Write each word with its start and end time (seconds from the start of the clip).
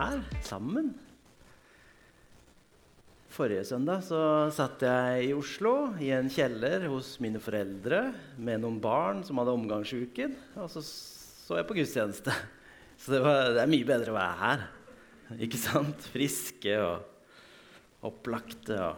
her 0.00 0.20
sammen. 0.46 0.90
Forrige 3.30 3.62
søndag 3.68 4.02
så 4.02 4.20
satt 4.52 4.82
jeg 4.82 5.28
i 5.28 5.34
Oslo, 5.36 5.92
i 6.02 6.10
en 6.16 6.30
kjeller 6.32 6.88
hos 6.90 7.12
mine 7.22 7.38
foreldre 7.42 8.08
med 8.40 8.64
noen 8.64 8.80
barn 8.82 9.22
som 9.26 9.38
hadde 9.38 9.54
omgangsuken. 9.54 10.34
Og 10.58 10.70
så 10.72 10.82
så 11.50 11.56
jeg 11.58 11.66
på 11.66 11.74
gudstjeneste. 11.80 12.34
Så 13.00 13.10
det, 13.14 13.20
var, 13.24 13.48
det 13.54 13.62
er 13.62 13.70
mye 13.70 13.86
bedre 13.88 14.12
å 14.12 14.14
være 14.14 14.36
her. 14.38 14.60
Ikke 15.46 15.58
sant? 15.58 16.04
Friske 16.12 16.76
og 16.78 18.06
opplagte. 18.06 18.76
Og, 18.78 18.94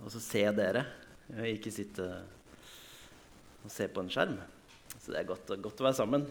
og 0.00 0.12
så 0.14 0.22
se 0.24 0.44
dere. 0.56 0.84
Ikke 1.50 1.72
sitte 1.74 2.06
og 3.64 3.72
se 3.74 3.88
på 3.92 4.00
en 4.00 4.08
skjerm. 4.12 4.38
Så 4.94 5.12
det 5.12 5.20
er 5.20 5.28
godt, 5.28 5.52
godt 5.60 5.82
å 5.84 5.88
være 5.90 5.98
sammen. 5.98 6.24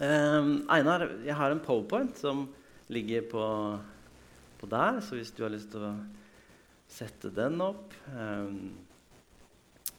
Um, 0.00 0.62
Einar, 0.72 1.04
jeg 1.20 1.36
har 1.36 1.52
en 1.52 1.60
powerpoint 1.60 2.16
som 2.16 2.46
ligger 2.88 3.26
på, 3.28 3.44
på, 4.56 4.68
der, 4.72 5.02
så 5.04 5.18
hvis 5.18 5.34
du 5.36 5.42
har 5.44 5.52
lyst 5.52 5.68
til 5.74 5.84
å 5.84 5.92
sette 6.88 7.28
den 7.36 7.60
opp 7.60 7.92
um, 8.08 8.72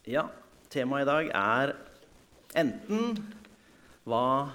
Ja, 0.09 0.25
temaet 0.73 1.05
i 1.05 1.11
dag 1.11 1.29
er 1.37 1.75
enten 2.57 3.21
hva 4.09 4.49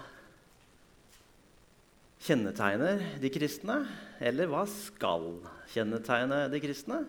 kjennetegner 2.27 3.07
de 3.23 3.31
kristne, 3.33 3.81
eller 4.19 4.51
hva 4.51 4.67
skal 4.69 5.37
kjennetegne 5.71 6.49
de 6.51 6.67
kristne? 6.67 7.05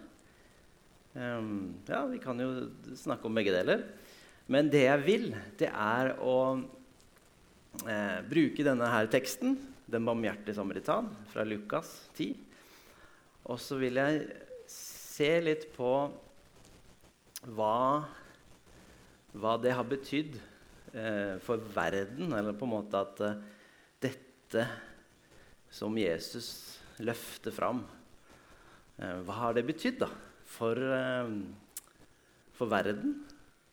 Um, 1.17 1.79
ja, 1.89 2.05
vi 2.05 2.21
kan 2.21 2.37
jo 2.37 2.69
snakke 2.93 3.25
om 3.25 3.41
begge 3.41 3.57
deler. 3.57 3.87
Men 4.45 4.69
det 4.69 4.85
jeg 4.85 5.07
vil, 5.09 5.31
det 5.57 5.73
er 5.73 6.13
å 6.21 6.37
eh, 7.85 8.19
bruke 8.29 8.65
denne 8.65 8.87
her 8.89 9.09
teksten, 9.11 9.57
'Den 9.89 10.05
barmhjertige 10.05 10.53
samaritan', 10.53 11.09
fra 11.31 11.43
Lukas 11.43 12.09
10. 12.13 12.37
Og 13.49 13.59
så 13.59 13.79
vil 13.81 13.97
jeg 13.97 14.27
se 14.69 15.29
litt 15.41 15.65
på 15.73 15.89
hva, 17.47 18.05
hva 19.33 19.53
det 19.61 19.73
har 19.73 19.87
betydd 19.87 20.37
eh, 20.93 21.39
for 21.43 21.63
verden. 21.73 22.33
Eller 22.33 22.53
på 22.53 22.67
en 22.67 22.73
måte 22.75 23.01
at 23.01 23.23
eh, 23.25 23.39
dette 24.05 24.67
som 25.69 25.97
Jesus 25.97 26.79
løfter 27.05 27.53
fram 27.53 27.83
eh, 28.97 29.19
Hva 29.25 29.35
har 29.43 29.57
det 29.57 29.67
betydd 29.67 29.99
da, 30.01 30.09
for, 30.49 30.77
eh, 30.77 31.33
for 32.57 32.71
verden? 32.71 33.17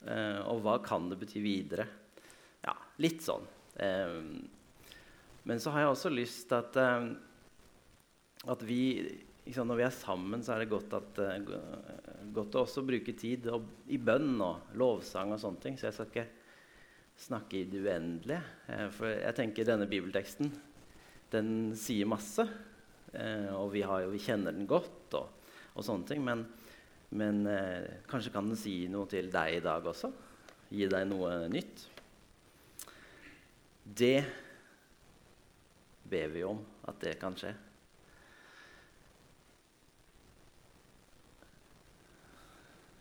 Eh, 0.07 0.41
og 0.47 0.63
hva 0.65 0.79
kan 0.85 1.09
det 1.11 1.20
bety 1.20 1.42
videre? 1.42 1.87
Ja, 2.65 2.77
litt 3.03 3.25
sånn. 3.25 3.45
Men 5.47 5.61
så 5.63 5.71
har 5.71 5.85
jeg 5.85 5.93
også 5.93 6.11
lyst 6.11 6.49
til 6.51 6.59
at, 6.59 6.77
eh, 6.83 7.05
at 8.51 8.63
vi 8.67 8.83
liksom, 9.47 9.69
Når 9.69 9.79
vi 9.79 9.85
er 9.87 9.95
sammen, 9.95 10.43
så 10.43 10.55
er 10.55 10.65
det 10.65 10.73
godt, 10.73 10.93
at, 10.99 11.19
eh, 11.23 11.45
godt 12.35 12.57
å 12.59 12.65
også 12.65 12.83
bruke 12.83 13.15
tid 13.15 13.47
og, 13.47 13.63
i 13.87 13.97
bønn 13.97 14.41
og 14.43 14.75
lovsang 14.75 15.31
og 15.33 15.39
sånne 15.39 15.63
ting. 15.63 15.79
Så 15.79 15.87
jeg 15.87 15.95
skal 15.95 16.11
ikke 16.11 16.27
snakke 17.17 17.61
i 17.61 17.69
det 17.71 17.85
uendelige. 17.85 18.43
Eh, 18.67 18.89
for 18.91 19.07
jeg 19.07 19.39
tenker 19.39 19.69
denne 19.69 19.87
bibelteksten 19.87 20.51
den 21.31 21.75
sier 21.79 22.07
masse. 22.11 22.47
Og 23.17 23.71
vi, 23.73 23.81
jo, 23.81 24.11
vi 24.13 24.19
kjenner 24.21 24.53
den 24.53 24.67
godt 24.69 25.15
og, 25.17 25.31
og 25.73 25.85
sånne 25.87 26.05
ting. 26.11 26.21
Men, 26.27 26.43
men 27.17 27.47
kanskje 28.11 28.33
kan 28.35 28.51
den 28.51 28.59
si 28.61 28.75
noe 28.93 29.09
til 29.09 29.31
deg 29.33 29.57
i 29.57 29.63
dag 29.65 29.87
også? 29.89 30.11
Gi 30.69 30.91
deg 30.91 31.07
noe 31.09 31.47
nytt? 31.49 31.87
Det 33.87 34.25
ber 36.11 36.29
vi 36.34 36.42
om 36.47 36.59
at 36.87 36.98
det 37.03 37.15
kan 37.20 37.37
skje. 37.39 37.53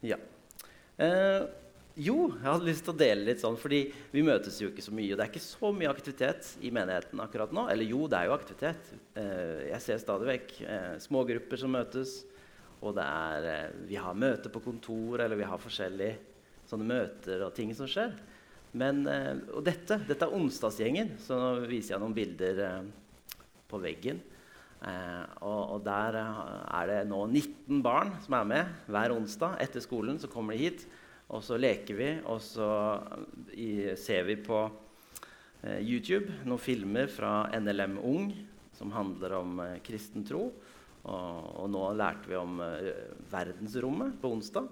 Ja. 0.05 0.17
Eh, 1.01 1.45
jo, 1.95 2.27
jeg 2.27 2.43
hadde 2.43 2.67
lyst 2.67 2.83
til 2.85 2.91
å 2.91 2.99
dele 2.99 3.23
litt 3.29 3.41
sånn, 3.41 3.57
fordi 3.57 3.85
vi 4.11 4.23
møtes 4.25 4.59
jo 4.59 4.67
ikke 4.69 4.83
så 4.83 4.93
mye. 4.93 5.13
Og 5.13 5.17
det 5.17 5.25
er 5.25 5.31
ikke 5.31 5.41
så 5.43 5.71
mye 5.71 5.91
aktivitet 5.91 6.49
i 6.61 6.71
menigheten 6.75 7.21
akkurat 7.23 7.53
nå. 7.55 7.65
Eller 7.71 7.87
jo, 7.87 8.03
det 8.11 8.19
er 8.19 8.29
jo 8.29 8.35
aktivitet. 8.35 8.93
Eh, 9.17 9.71
jeg 9.71 9.81
ser 9.85 10.01
stadig 10.03 10.29
vekk 10.29 10.55
eh, 10.61 10.93
smågrupper 11.05 11.61
som 11.61 11.73
møtes. 11.73 12.17
Og 12.83 12.97
det 12.97 13.05
er, 13.05 13.49
eh, 13.53 13.77
vi 13.89 13.97
har 13.97 14.17
møter 14.17 14.51
på 14.53 14.61
kontor, 14.67 15.23
eller 15.23 15.39
vi 15.39 15.47
har 15.47 15.61
forskjellige 15.61 16.67
sånne 16.69 16.89
møter 16.89 17.45
og 17.47 17.55
ting 17.55 17.71
som 17.77 17.89
skjer. 17.89 18.13
Men, 18.75 19.05
eh, 19.07 19.33
og 19.55 19.63
dette, 19.63 20.01
dette, 20.03 20.27
er 20.27 20.35
onsdagsgjengen, 20.35 21.15
så 21.23 21.37
nå 21.39 21.67
viser 21.69 21.95
jeg 21.95 22.03
noen 22.03 22.15
bilder 22.15 22.61
eh, 22.65 22.87
på 23.71 23.79
veggen. 23.79 24.19
Eh, 24.85 25.23
og, 25.47 25.61
og, 25.77 25.79
der 25.85 26.17
er 26.19 26.91
det 26.91 26.99
nå 27.07 27.21
19 27.29 27.79
barn 27.85 28.11
som 28.25 28.35
er 28.35 28.49
med 28.51 28.91
hver 28.91 29.15
onsdag. 29.15 29.55
Etter 29.63 29.83
skolen 29.83 30.19
så 30.19 30.29
kommer 30.31 30.57
de 30.57 30.67
hit, 30.67 30.83
og 31.31 31.43
så 31.45 31.59
leker 31.59 31.99
vi. 31.99 32.09
Og 32.27 32.41
så 32.43 32.69
ser 33.97 34.27
vi 34.27 34.35
på 34.43 34.59
YouTube 35.79 36.43
noen 36.45 36.61
filmer 36.61 37.07
fra 37.09 37.47
NLM 37.55 37.95
Ung 38.05 38.27
som 38.75 38.91
handler 38.91 39.39
om 39.39 39.59
eh, 39.63 39.77
kristen 39.87 40.27
tro. 40.27 40.49
Og, 41.05 41.47
og, 41.61 41.69
nå 41.71 41.85
lærte 41.95 42.27
vi 42.27 42.35
om 42.35 42.59
verdensrommet 43.31 44.17
på 44.19 44.35
onsdag. 44.35 44.67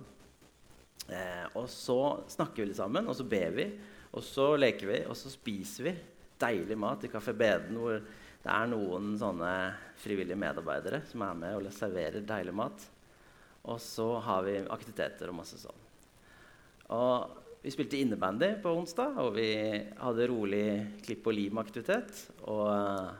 Eh, 1.11 1.47
og 1.59 1.67
så 1.71 1.99
snakker 2.31 2.63
vi 2.63 2.69
litt 2.69 2.79
sammen, 2.79 3.07
og 3.09 3.17
så 3.17 3.25
ber 3.27 3.55
vi. 3.57 3.67
Og 4.13 4.25
så 4.25 4.51
leker 4.59 4.89
vi, 4.89 4.99
og 5.09 5.17
så 5.17 5.31
spiser 5.33 5.89
vi 5.89 5.93
deilig 6.43 6.77
mat 6.77 7.05
i 7.05 7.11
Kafé 7.11 7.33
Beden, 7.37 7.77
hvor 7.79 7.97
det 8.43 8.51
er 8.51 8.67
noen 8.69 9.13
sånne 9.19 9.53
frivillige 10.01 10.37
medarbeidere 10.39 11.01
som 11.07 11.23
er 11.25 11.39
med 11.39 11.55
og 11.57 11.73
serverer 11.73 12.25
deilig 12.27 12.53
mat. 12.55 12.83
Og 13.63 13.79
så 13.79 14.09
har 14.25 14.43
vi 14.43 14.57
aktiviteter 14.61 15.31
og 15.31 15.37
masse 15.39 15.57
sånn. 15.61 15.79
Og 16.93 17.39
vi 17.63 17.71
spilte 17.71 18.01
innebandy 18.03 18.49
på 18.59 18.73
onsdag, 18.75 19.15
og 19.23 19.37
vi 19.37 19.47
hadde 19.95 20.27
rolig 20.27 20.65
klipp 21.05 21.29
og 21.31 21.37
lim-aktivitet. 21.37 22.25
Og 22.51 22.65
uh, 22.67 23.13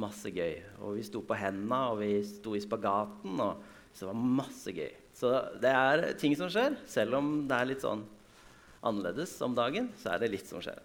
masse 0.00 0.30
gøy. 0.30 0.60
Og 0.78 0.94
vi 1.00 1.06
sto 1.08 1.24
på 1.26 1.38
hendene, 1.38 1.80
og 1.90 1.98
vi 2.04 2.12
sto 2.26 2.54
i 2.54 2.62
spagaten. 2.62 3.34
Og 3.42 3.90
så 3.90 4.06
det 4.06 4.12
var 4.12 4.30
masse 4.38 4.76
gøy. 4.76 4.92
Så 5.18 5.34
det 5.60 5.74
er 5.74 6.04
ting 6.22 6.38
som 6.38 6.48
skjer, 6.52 6.78
selv 6.88 7.18
om 7.18 7.32
det 7.50 7.58
er 7.58 7.70
litt 7.72 7.82
sånn 7.82 8.06
annerledes 8.80 9.34
om 9.44 9.54
dagen, 9.56 9.90
så 10.00 10.14
er 10.14 10.22
det 10.22 10.32
litt 10.32 10.48
som 10.48 10.62
skjer. 10.64 10.80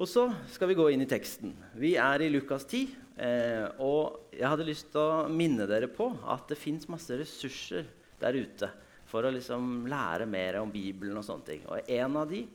Og 0.00 0.08
så 0.08 0.30
skal 0.48 0.70
vi 0.70 0.78
gå 0.78 0.86
inn 0.92 1.04
i 1.04 1.08
teksten. 1.08 1.52
Vi 1.76 1.92
er 2.00 2.22
i 2.24 2.30
Lukas 2.32 2.64
10. 2.64 2.94
Eh, 3.20 3.66
og 3.84 4.32
jeg 4.32 4.48
hadde 4.48 4.64
lyst 4.64 4.88
til 4.94 5.02
å 5.02 5.26
minne 5.28 5.66
dere 5.68 5.90
på 5.92 6.06
at 6.24 6.46
det 6.48 6.56
fins 6.56 6.88
masse 6.88 7.18
ressurser 7.20 7.84
der 8.20 8.38
ute 8.38 8.70
for 9.10 9.26
å 9.26 9.32
liksom 9.34 9.84
lære 9.90 10.24
mer 10.30 10.56
om 10.62 10.72
Bibelen 10.72 11.18
og 11.20 11.26
sånne 11.26 11.46
ting. 11.50 11.66
Og 11.68 11.84
en 11.84 12.16
av 12.16 12.30
de 12.30 12.46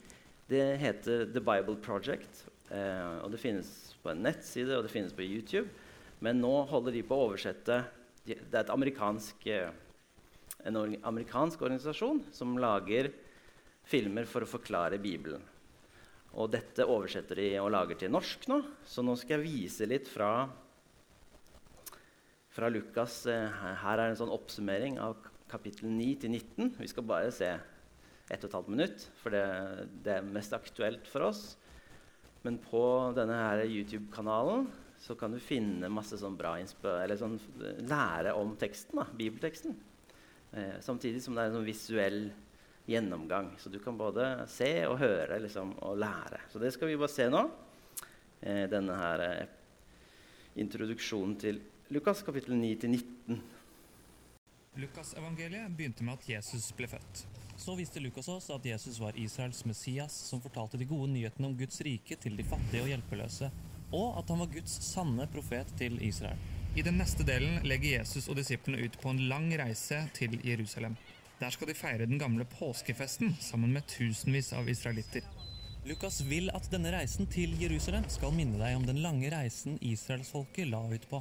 det 0.49 0.63
heter 0.77 1.25
The 1.33 1.41
Bible 1.41 1.77
Project. 1.81 2.45
Eh, 2.69 3.17
og 3.21 3.31
Det 3.33 3.41
finnes 3.41 3.69
på 4.01 4.11
en 4.11 4.23
nettside 4.25 4.77
og 4.77 4.85
det 4.85 4.93
finnes 4.93 5.13
på 5.13 5.25
YouTube. 5.25 5.69
Men 6.25 6.41
nå 6.41 6.53
holder 6.69 6.95
de 6.95 7.03
på 7.05 7.17
å 7.17 7.29
oversette 7.29 7.83
Det 8.25 8.57
er 8.57 8.71
amerikansk, 8.73 9.45
eh, 9.53 9.69
en 10.65 10.77
amerikansk 11.05 11.61
organisasjon 11.61 12.23
som 12.33 12.57
lager 12.57 13.11
filmer 13.85 14.27
for 14.29 14.45
å 14.45 14.49
forklare 14.49 15.01
Bibelen. 15.01 15.43
Og 16.35 16.51
dette 16.51 16.87
oversetter 16.89 17.39
de 17.39 17.49
og 17.61 17.71
lager 17.71 17.99
til 17.99 18.11
norsk 18.11 18.49
nå. 18.51 18.59
Så 18.83 19.03
nå 19.05 19.15
skal 19.19 19.37
jeg 19.37 19.45
vise 19.45 19.87
litt 19.87 20.09
fra, 20.11 20.49
fra 22.51 22.71
Lukas. 22.71 23.21
Eh, 23.31 23.61
her 23.83 24.01
er 24.01 24.09
en 24.09 24.19
sånn 24.19 24.33
oppsummering 24.35 24.99
av 24.99 25.15
kapittel 25.51 25.93
9 25.93 26.09
til 26.25 26.35
19. 26.35 26.73
Vi 26.81 26.91
skal 26.91 27.07
bare 27.07 27.31
se 27.33 27.53
1 28.33 28.47
12 28.49 28.71
minutt, 28.73 29.05
for 29.21 29.31
det, 29.35 29.45
det, 30.03 30.17
er 30.17 30.33
mest 30.33 30.55
aktuelt 30.57 31.05
for 31.07 31.27
oss. 31.27 31.43
Men 32.45 32.57
på 32.61 32.81
denne 33.17 33.37
YouTube-kanalen 33.69 34.67
så 35.01 35.15
kan 35.17 35.33
du 35.33 35.41
finne 35.41 35.91
masse 35.91 36.17
sånn 36.17 36.37
bra 36.39 36.55
eller 36.57 37.19
sånn, 37.19 37.37
lære 37.85 38.33
om 38.37 38.55
teksten, 38.59 38.97
da, 38.99 39.05
bibelteksten. 39.17 39.75
Eh, 40.55 40.77
samtidig 40.81 41.21
som 41.23 41.35
det 41.35 41.43
er 41.43 41.51
en 41.51 41.57
sånn 41.59 41.67
visuell 41.67 42.19
gjennomgang. 42.85 43.51
Så 43.57 43.69
du 43.69 43.79
kan 43.79 43.97
både 43.97 44.45
se 44.51 44.71
og 44.87 44.99
høre 45.01 45.39
liksom, 45.43 45.73
og 45.85 45.97
lære. 45.97 46.41
Så 46.51 46.61
det 46.61 46.73
skal 46.75 46.91
vi 46.91 46.97
bare 46.99 47.13
se 47.13 47.29
nå. 47.31 47.43
Eh, 48.41 48.65
denne 48.69 48.97
her 48.99 49.23
eh, 49.25 49.47
introduksjonen 50.61 51.37
til 51.41 51.61
Lukas 51.93 52.23
kapittel 52.25 52.57
9-19. 52.59 53.39
Lukasevangeliet 54.75 55.71
begynte 55.71 56.03
med 56.03 56.19
at 56.19 56.29
Jesus 56.29 56.71
ble 56.75 56.89
født. 56.91 57.25
Så 57.57 57.75
viste 57.79 58.01
Lukas 58.03 58.27
oss 58.27 58.49
at 58.51 58.65
Jesus 58.67 58.97
var 58.99 59.15
Israels 59.15 59.63
Messias, 59.65 60.15
som 60.27 60.41
fortalte 60.43 60.77
de 60.77 60.87
gode 60.89 61.07
nyhetene 61.13 61.47
om 61.47 61.55
Guds 61.55 61.79
rike 61.87 62.17
til 62.19 62.35
de 62.35 62.43
fattige 62.43 62.83
og 62.83 62.91
hjelpeløse, 62.91 63.49
og 63.95 64.17
at 64.19 64.33
han 64.33 64.41
var 64.43 64.51
Guds 64.51 64.75
sanne 64.83 65.27
profet 65.31 65.71
til 65.79 65.95
Israel. 66.03 66.41
I 66.75 66.83
den 66.83 66.97
neste 66.99 67.23
delen 67.23 67.61
legger 67.63 68.01
Jesus 68.01 68.27
og 68.27 68.35
disiplene 68.35 68.83
ut 68.83 68.97
på 68.99 69.13
en 69.13 69.21
lang 69.31 69.47
reise 69.55 70.01
til 70.17 70.35
Jerusalem. 70.43 70.97
Der 71.39 71.51
skal 71.51 71.67
de 71.67 71.75
feire 71.75 72.05
den 72.07 72.19
gamle 72.19 72.45
påskefesten 72.47 73.33
sammen 73.43 73.73
med 73.75 73.87
tusenvis 73.91 74.53
av 74.55 74.69
israelitter. 74.71 75.25
Lukas 75.85 76.21
vil 76.25 76.47
at 76.55 76.69
denne 76.71 76.93
reisen 76.95 77.27
til 77.29 77.51
Jerusalem 77.59 78.07
skal 78.09 78.31
minne 78.33 78.57
deg 78.61 78.77
om 78.77 78.85
den 78.87 79.01
lange 79.03 79.29
reisen 79.33 79.75
israelsfolket 79.83 80.71
la 80.71 80.79
ut 80.87 81.03
på. 81.11 81.19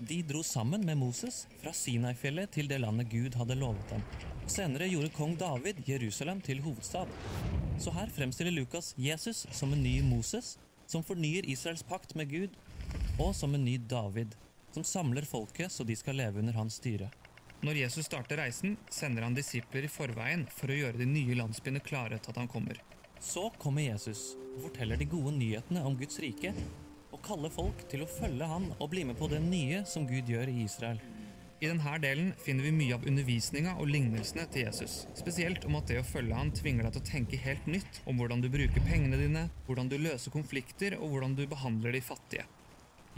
De 0.00 0.22
dro 0.24 0.40
sammen 0.42 0.86
med 0.88 0.96
Moses 0.96 1.42
fra 1.60 1.74
Sinai-fjellet 1.76 2.50
til 2.56 2.72
det 2.72 2.80
landet 2.80 3.10
Gud 3.12 3.36
hadde 3.36 3.58
lovet 3.60 3.92
dem. 3.92 4.02
Senere 4.48 4.88
gjorde 4.88 5.12
kong 5.12 5.36
David 5.38 5.84
Jerusalem 5.86 6.40
til 6.40 6.64
hovedstad. 6.64 7.12
Så 7.78 7.92
her 7.92 8.08
fremstiller 8.16 8.56
Lukas 8.56 8.94
Jesus 8.96 9.44
som 9.52 9.76
en 9.76 9.84
ny 9.84 10.00
Moses, 10.00 10.56
som 10.88 11.04
fornyer 11.04 11.44
Israels 11.44 11.84
pakt 11.84 12.16
med 12.16 12.32
Gud, 12.32 12.56
og 13.20 13.34
som 13.36 13.54
en 13.54 13.64
ny 13.68 13.76
David, 13.76 14.32
som 14.72 14.88
samler 14.88 15.28
folket 15.28 15.70
så 15.70 15.84
de 15.84 15.94
skal 16.00 16.16
leve 16.16 16.40
under 16.40 16.56
hans 16.56 16.80
styre. 16.80 17.12
Når 17.60 17.76
Jesus 17.76 18.06
starter 18.08 18.38
reisen, 18.40 18.78
sender 18.88 19.26
han 19.26 19.34
disipler 19.36 19.84
i 19.84 19.90
forveien 19.92 20.46
for 20.48 20.72
å 20.72 20.76
gjøre 20.78 20.96
de 20.96 21.04
nye 21.04 21.34
landsbyene 21.36 21.82
klare 21.84 22.16
til 22.16 22.32
at 22.32 22.38
han 22.40 22.48
kommer. 22.48 22.78
Så 23.20 23.50
kommer 23.60 23.84
Jesus 23.84 24.30
og 24.54 24.62
forteller 24.62 24.96
de 24.96 25.08
gode 25.12 25.34
nyhetene 25.36 25.82
om 25.84 25.98
Guds 26.00 26.16
rike, 26.24 26.54
og 27.12 27.20
kaller 27.26 27.52
folk 27.52 27.82
til 27.92 28.06
å 28.06 28.08
følge 28.08 28.48
han 28.48 28.70
og 28.78 28.88
bli 28.94 29.04
med 29.04 29.18
på 29.18 29.28
det 29.28 29.42
nye 29.44 29.82
som 29.84 30.06
Gud 30.08 30.30
gjør 30.32 30.48
i 30.48 30.62
Israel. 30.64 31.02
I 31.60 31.68
denne 31.68 31.98
delen 32.00 32.30
finner 32.40 32.64
vi 32.64 32.72
mye 32.72 32.96
av 32.96 33.04
undervisninga 33.04 33.74
og 33.76 33.90
lignelsene 33.92 34.46
til 34.54 34.64
Jesus. 34.64 35.02
Spesielt 35.18 35.66
om 35.68 35.76
at 35.76 35.92
det 35.92 35.98
å 36.00 36.06
følge 36.14 36.38
han 36.38 36.54
tvinger 36.56 36.88
deg 36.88 36.96
til 36.96 37.02
å 37.02 37.10
tenke 37.10 37.42
helt 37.44 37.68
nytt 37.68 38.00
om 38.08 38.16
hvordan 38.16 38.40
du 38.40 38.48
bruker 38.48 38.88
pengene 38.88 39.20
dine, 39.20 39.44
hvordan 39.68 39.92
du 39.92 39.98
løser 40.00 40.32
konflikter 40.32 40.96
og 40.96 41.12
hvordan 41.12 41.36
du 41.36 41.44
behandler 41.50 41.92
de 41.92 42.00
fattige. 42.08 42.48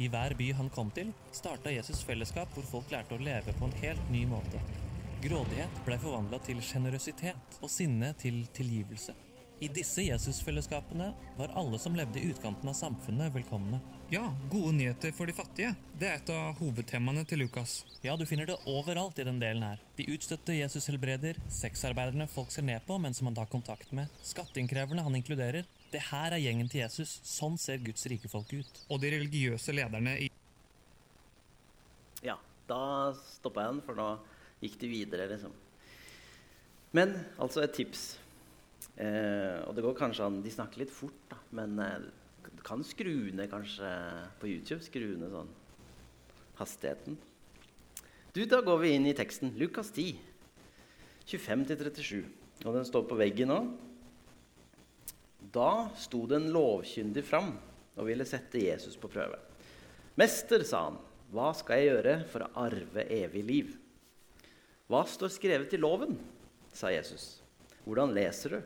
I 0.03 0.09
hver 0.11 0.33
by 0.35 0.49
han 0.59 0.71
kom 0.75 0.89
til, 0.91 1.13
starta 1.31 1.71
Jesus 1.71 2.01
fellesskap 2.03 2.51
hvor 2.57 2.65
folk 2.67 2.91
lærte 2.91 3.15
å 3.15 3.23
leve 3.23 3.53
på 3.55 3.69
en 3.69 3.77
helt 3.85 4.09
ny 4.11 4.25
måte. 4.27 4.59
Grådighet 5.23 5.77
blei 5.87 5.99
forvandla 6.03 6.41
til 6.43 6.59
sjenerøsitet 6.65 7.61
og 7.61 7.71
sinne 7.71 8.09
til 8.19 8.41
tilgivelse. 8.57 9.15
I 9.61 9.69
disse 9.69 10.03
Jesusfellesskapene 10.03 11.13
var 11.37 11.53
alle 11.55 11.79
som 11.79 11.95
levde 11.97 12.19
i 12.19 12.31
utkanten 12.33 12.69
av 12.69 12.75
samfunnet, 12.75 13.35
velkomne. 13.35 13.79
Ja, 14.11 14.35
gode 14.51 14.73
nyheter 14.73 15.13
for 15.13 15.31
de 15.31 15.35
fattige. 15.37 15.75
Det 15.99 16.09
er 16.09 16.17
et 16.19 16.33
av 16.35 16.59
hovedtemaene 16.59 17.23
til 17.29 17.45
Lukas. 17.45 17.83
Ja, 18.03 18.17
du 18.19 18.27
finner 18.27 18.49
det 18.49 18.59
overalt 18.69 19.21
i 19.23 19.27
den 19.29 19.39
delen 19.41 19.63
her. 19.65 19.81
De 19.97 20.09
utstøtte 20.13 20.57
Jesus 20.57 20.89
helbreder, 20.91 21.39
sexarbeiderne 21.53 22.27
folk 22.29 22.51
ser 22.51 22.67
ned 22.67 22.83
på, 22.89 22.99
men 22.99 23.15
som 23.15 23.31
han 23.31 23.39
tar 23.39 23.51
kontakt 23.53 23.95
med, 23.97 24.11
skatteinnkreverne 24.27 25.05
han 25.07 25.17
inkluderer. 25.21 25.69
Det 25.93 26.03
her 26.09 26.35
er 26.35 26.43
gjengen 26.43 26.69
til 26.73 26.83
Jesus. 26.83 27.19
Sånn 27.29 27.59
ser 27.61 27.81
Guds 27.85 28.09
rike 28.11 28.29
folk 28.33 28.51
ut. 28.57 28.85
Og 28.89 29.01
de 29.03 29.13
religiøse 29.15 29.75
lederne 29.77 30.17
i 30.27 30.31
Ja, 32.25 32.39
da 32.69 33.13
stoppa 33.37 33.67
jeg 33.67 33.77
den, 33.77 33.85
for 33.87 33.99
nå 33.99 34.09
gikk 34.63 34.81
de 34.81 34.91
videre, 34.91 35.29
liksom. 35.31 35.55
Men 36.93 37.15
altså 37.41 37.63
et 37.65 37.75
tips. 37.77 38.17
Eh, 39.03 39.59
og 39.67 39.75
det 39.75 39.83
går 39.83 39.97
kanskje 39.99 40.27
an 40.29 40.43
De 40.45 40.51
snakker 40.53 40.85
litt 40.85 40.93
fort, 40.95 41.17
da, 41.31 41.39
men 41.59 41.79
eh, 41.83 42.05
kan 42.63 42.85
skru 42.87 43.33
ned 43.35 43.51
kanskje 43.51 43.89
på 44.39 44.51
YouTube. 44.51 44.83
Skru 44.85 45.17
ned 45.19 45.33
sånn 45.33 45.51
hastigheten. 46.61 47.19
Du, 48.33 48.45
Da 48.47 48.63
går 48.65 48.79
vi 48.85 48.95
inn 48.97 49.09
i 49.11 49.17
teksten. 49.17 49.55
Lukas 49.59 49.91
10, 49.93 50.15
25-37. 51.27 52.23
Og 52.63 52.77
den 52.77 52.87
står 52.87 53.09
på 53.09 53.19
veggen 53.19 53.51
nå. 53.51 53.61
Da 55.53 55.91
sto 55.99 56.23
det 56.31 56.39
en 56.39 56.53
lovkyndig 56.55 57.25
fram 57.27 57.51
og 57.99 58.07
ville 58.09 58.25
sette 58.29 58.63
Jesus 58.63 58.95
på 58.97 59.11
prøve. 59.13 59.37
Mester, 60.17 60.63
sa 60.65 60.87
han, 60.87 61.01
hva 61.33 61.51
skal 61.57 61.81
jeg 61.81 61.91
gjøre 61.91 62.15
for 62.31 62.45
å 62.45 62.53
arve 62.63 63.05
evig 63.13 63.43
liv? 63.49 63.75
Hva 64.89 65.03
står 65.09 65.33
skrevet 65.33 65.75
i 65.75 65.81
loven? 65.81 66.17
sa 66.73 66.89
Jesus. 66.89 67.43
Hvordan 67.85 68.15
leser 68.17 68.57
du? 68.57 68.61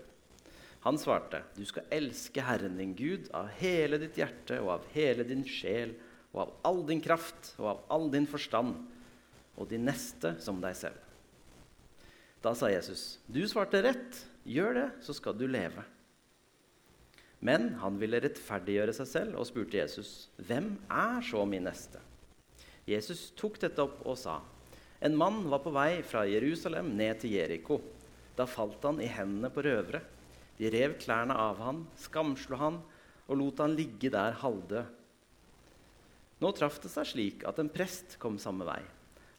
Han 0.87 0.99
svarte, 1.03 1.41
du 1.57 1.65
skal 1.67 1.89
elske 1.91 2.43
Herren 2.47 2.77
din 2.79 2.93
Gud 2.95 3.27
av 3.35 3.49
hele 3.59 3.99
ditt 3.99 4.21
hjerte 4.21 4.61
og 4.63 4.69
av 4.77 4.85
hele 4.93 5.25
din 5.27 5.43
sjel 5.43 5.97
og 6.31 6.45
av 6.45 6.53
all 6.69 6.79
din 6.87 7.03
kraft 7.03 7.57
og 7.59 7.67
av 7.73 7.81
all 7.97 8.07
din 8.13 8.29
forstand, 8.31 8.77
og 9.59 9.67
din 9.67 9.83
neste 9.89 10.37
som 10.39 10.61
deg 10.63 10.79
selv. 10.79 11.03
Da 12.45 12.53
sa 12.55 12.71
Jesus, 12.71 13.19
du 13.27 13.41
svarte 13.51 13.83
rett, 13.83 14.23
gjør 14.47 14.79
det, 14.79 14.87
så 15.03 15.17
skal 15.17 15.35
du 15.35 15.49
leve. 15.51 15.83
Men 17.43 17.73
han 17.83 17.99
ville 17.99 18.23
rettferdiggjøre 18.23 18.95
seg 18.95 19.11
selv 19.11 19.41
og 19.41 19.51
spurte 19.51 19.81
Jesus, 19.81 20.29
hvem 20.39 20.77
er 20.87 21.19
så 21.27 21.43
min 21.51 21.67
neste? 21.67 21.99
Jesus 22.87 23.33
tok 23.35 23.59
dette 23.65 23.83
opp 23.83 24.05
og 24.07 24.21
sa, 24.21 24.39
en 25.03 25.19
mann 25.19 25.43
var 25.51 25.67
på 25.67 25.75
vei 25.75 26.05
fra 26.07 26.23
Jerusalem 26.31 26.95
ned 26.95 27.25
til 27.25 27.35
Jeriko. 27.41 27.81
Da 28.39 28.47
falt 28.47 28.87
han 28.87 29.03
i 29.03 29.11
hendene 29.11 29.51
på 29.51 29.67
røvere. 29.67 30.13
De 30.57 30.71
rev 30.73 30.97
klærne 31.01 31.37
av 31.37 31.61
han, 31.61 31.83
skamslo 32.01 32.59
han 32.61 32.79
og 33.27 33.41
lot 33.41 33.61
han 33.61 33.75
ligge 33.77 34.11
der 34.13 34.39
halvdød. 34.41 34.93
Nå 36.41 36.53
traff 36.53 36.79
det 36.85 36.93
seg 36.93 37.09
slik 37.09 37.45
at 37.49 37.59
en 37.61 37.73
prest 37.73 38.19
kom 38.23 38.37
samme 38.41 38.67
vei. 38.69 38.83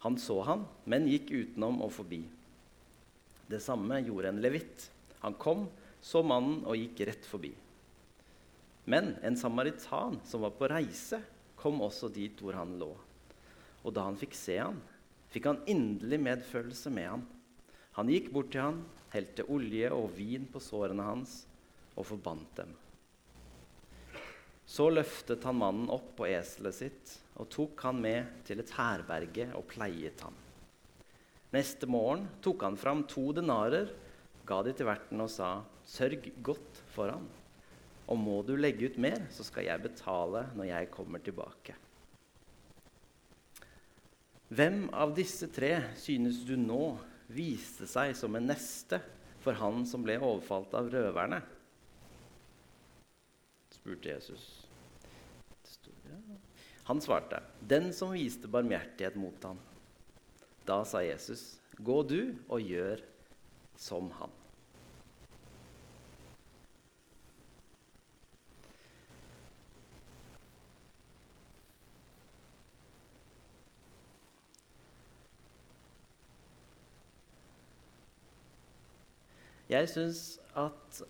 Han 0.06 0.18
så 0.22 0.40
han, 0.46 0.66
men 0.86 1.08
gikk 1.10 1.31
utenom 1.34 1.81
og 1.86 1.94
forbi. 1.94 2.22
Det 3.50 3.62
samme 3.64 4.02
gjorde 4.04 4.34
en 4.34 4.42
levitt. 4.44 4.90
Han 5.24 5.38
kom, 5.40 5.68
så 6.02 6.22
mannen 6.25 6.62
og 6.68 6.78
gikk 6.78 7.06
rett 7.10 7.25
forbi. 7.25 7.54
Men 8.88 9.16
en 9.25 9.38
samaritan 9.40 10.19
som 10.28 10.46
var 10.46 10.54
på 10.58 10.69
reise, 10.72 11.19
kom 11.58 11.81
også 11.81 12.10
dit 12.14 12.38
hvor 12.42 12.56
han 12.58 12.78
lå. 12.80 12.92
Og 13.84 13.94
da 13.94 14.06
han 14.06 14.18
fikk 14.19 14.36
se 14.38 14.60
han, 14.60 14.78
fikk 15.34 15.50
han 15.50 15.64
inderlig 15.69 16.19
medfølelse 16.24 16.92
med 16.94 17.10
han. 17.10 17.25
Han 17.98 18.12
gikk 18.14 18.30
bort 18.34 18.52
til 18.54 18.64
han, 18.64 18.81
helte 19.18 19.46
olje 19.52 19.92
og 19.94 20.12
vin 20.16 20.48
på 20.50 20.62
sårene 20.64 21.06
hans 21.10 21.42
og 21.98 22.06
forbandt 22.08 22.60
dem. 22.62 22.75
Så 24.68 24.90
løftet 24.92 25.46
han 25.48 25.58
mannen 25.62 25.88
opp 25.94 26.12
på 26.18 26.28
eselet 26.28 26.75
sitt 26.75 27.14
og 27.40 27.48
tok 27.54 27.86
han 27.88 28.02
med 28.04 28.44
til 28.48 28.60
et 28.60 28.74
herberge 28.75 29.48
og 29.56 29.66
pleiet 29.72 30.22
ham. 30.25 30.36
Neste 31.56 31.88
morgen 31.88 32.25
tok 32.44 32.66
han 32.66 32.75
fram 32.80 33.06
to 33.08 33.30
denarer, 33.38 33.94
ga 34.48 34.60
de 34.66 34.74
til 34.75 34.90
verten 34.90 35.24
og 35.24 35.31
sa, 35.31 35.64
'Sørg 35.88 36.25
godt 36.44 36.81
for 36.92 37.08
ham, 37.08 37.28
og 38.08 38.18
må 38.19 38.42
du 38.44 38.58
legge 38.60 38.90
ut 38.92 38.98
mer, 39.00 39.24
så 39.31 39.46
skal 39.48 39.64
jeg 39.64 39.84
betale 39.84 40.50
når 40.56 40.68
jeg 40.68 40.92
kommer 40.92 41.24
tilbake.' 41.24 41.78
Hvem 44.48 44.90
av 44.96 45.16
disse 45.16 45.48
tre 45.52 45.94
synes 45.96 46.44
du 46.48 46.56
nå 46.56 46.98
viste 47.27 47.88
seg 47.89 48.15
som 48.18 48.35
en 48.38 48.47
neste 48.50 49.00
for 49.44 49.57
han 49.59 49.85
som 49.88 50.03
ble 50.06 50.18
overfalt 50.19 50.74
av 50.77 50.89
røverne? 50.91 51.41
spurte 53.78 54.09
Jesus. 54.09 54.68
Han 56.87 57.02
svarte, 57.04 57.42
'Den 57.59 57.94
som 57.94 58.11
viste 58.11 58.47
barmhjertighet 58.47 59.16
mot 59.16 59.44
ham.' 59.44 59.59
Da 60.66 60.83
sa 60.83 61.02
Jesus, 61.04 61.59
'Gå 61.75 62.04
du 62.07 62.35
og 62.49 62.61
gjør 62.61 63.04
som 63.75 64.11
han.' 64.11 64.46
Jeg 79.68 79.90
syns 79.92 80.21
at 80.57 81.02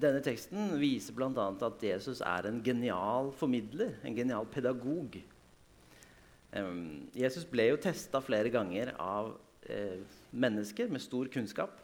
denne 0.00 0.22
teksten 0.24 0.74
viser 0.80 1.14
bl.a. 1.14 1.46
at 1.66 1.84
Jesus 1.84 2.22
er 2.24 2.48
en 2.48 2.62
genial 2.64 3.30
formidler, 3.36 3.94
en 4.06 4.16
genial 4.16 4.48
pedagog. 4.50 5.20
Jesus 7.14 7.46
ble 7.46 7.68
jo 7.70 7.80
testa 7.82 8.22
flere 8.24 8.50
ganger 8.50 8.94
av 8.98 9.34
eh, 9.70 10.00
mennesker 10.32 10.90
med 10.90 11.04
stor 11.04 11.30
kunnskap. 11.30 11.76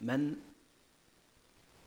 Men 0.00 0.32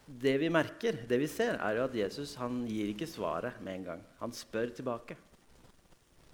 det 0.06 0.38
vi 0.40 0.52
merker, 0.54 1.02
det 1.10 1.20
vi 1.20 1.28
ser, 1.32 1.58
er 1.58 1.80
jo 1.80 1.86
at 1.88 1.98
Jesus 1.98 2.36
han 2.40 2.63
gir 2.70 2.92
ikke 2.94 3.10
svaret 3.10 3.60
med 3.63 3.80
en 3.80 3.88
gang. 3.92 4.08
Han 4.22 4.36
spør 4.36 4.72
tilbake. 4.78 5.18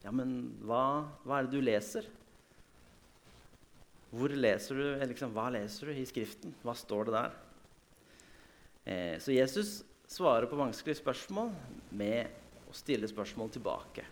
Ja, 0.03 0.13
men 0.15 0.55
hva, 0.65 1.09
hva 1.25 1.39
er 1.39 1.47
det 1.47 1.57
du 1.57 1.63
leser? 1.63 2.07
Hvor 4.09 4.33
leser 4.33 4.79
du, 4.79 4.85
liksom, 5.11 5.33
hva 5.35 5.49
leser 5.53 5.89
du 5.91 5.97
i 5.99 6.07
Skriften? 6.09 6.53
Hva 6.65 6.73
står 6.77 7.09
det 7.09 7.15
der? 7.15 7.35
Eh, 8.89 9.15
så 9.21 9.35
Jesus 9.35 9.83
svarer 10.09 10.49
på 10.49 10.57
vanskelige 10.57 10.97
spørsmål 11.03 11.51
med 11.99 12.69
å 12.69 12.73
stille 12.73 13.09
spørsmål 13.09 13.51
tilbake. 13.53 14.05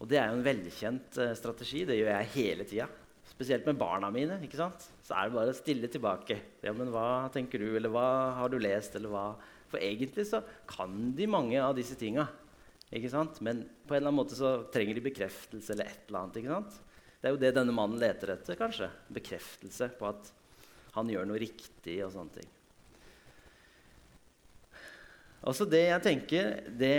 Og 0.00 0.08
det 0.08 0.18
er 0.20 0.28
jo 0.28 0.38
en 0.38 0.44
velkjent 0.44 1.20
eh, 1.20 1.36
strategi. 1.36 1.86
Det 1.88 1.96
gjør 1.96 2.12
jeg 2.12 2.32
hele 2.34 2.66
tida. 2.68 2.88
Spesielt 3.30 3.64
med 3.68 3.78
barna 3.80 4.10
mine. 4.12 4.36
ikke 4.44 4.60
sant? 4.60 4.84
Så 5.04 5.16
er 5.16 5.28
det 5.28 5.36
bare 5.38 5.54
å 5.54 5.56
stille 5.56 5.88
tilbake. 5.92 6.36
Ja, 6.64 6.74
men 6.76 6.92
hva 6.92 7.30
tenker 7.32 7.62
du, 7.62 7.70
eller 7.76 7.92
hva 7.92 8.06
har 8.36 8.52
du 8.52 8.58
lest, 8.60 8.96
eller 8.98 9.12
hva 9.12 9.24
For 9.70 9.78
egentlig 9.78 10.24
så 10.26 10.40
kan 10.66 11.12
de 11.14 11.28
mange 11.30 11.60
av 11.62 11.76
disse 11.78 11.94
tinga. 11.96 12.24
Ikke 12.90 13.12
sant? 13.12 13.38
Men 13.40 13.62
på 13.86 13.94
en 13.94 14.00
eller 14.00 14.10
annen 14.10 14.18
måte 14.18 14.34
så 14.34 14.64
trenger 14.74 14.98
de 14.98 15.04
bekreftelse 15.04 15.76
eller 15.76 15.92
et 15.92 16.08
eller 16.08 16.24
annet. 16.24 16.40
ikke 16.40 16.56
sant? 16.56 16.80
Det 17.20 17.28
er 17.28 17.34
jo 17.34 17.40
det 17.40 17.52
denne 17.52 17.74
mannen 17.76 18.00
leter 18.00 18.32
etter, 18.32 18.56
kanskje. 18.56 18.88
Bekreftelse 19.12 19.90
på 19.98 20.08
at 20.08 20.30
han 20.96 21.10
gjør 21.12 21.28
noe 21.28 21.40
riktig. 21.40 21.98
og 22.04 22.14
sånne 22.14 22.40
ting. 22.40 22.48
Altså 25.40 25.64
det 25.68 25.82
jeg 25.86 26.04
tenker, 26.04 26.48
det 26.76 26.96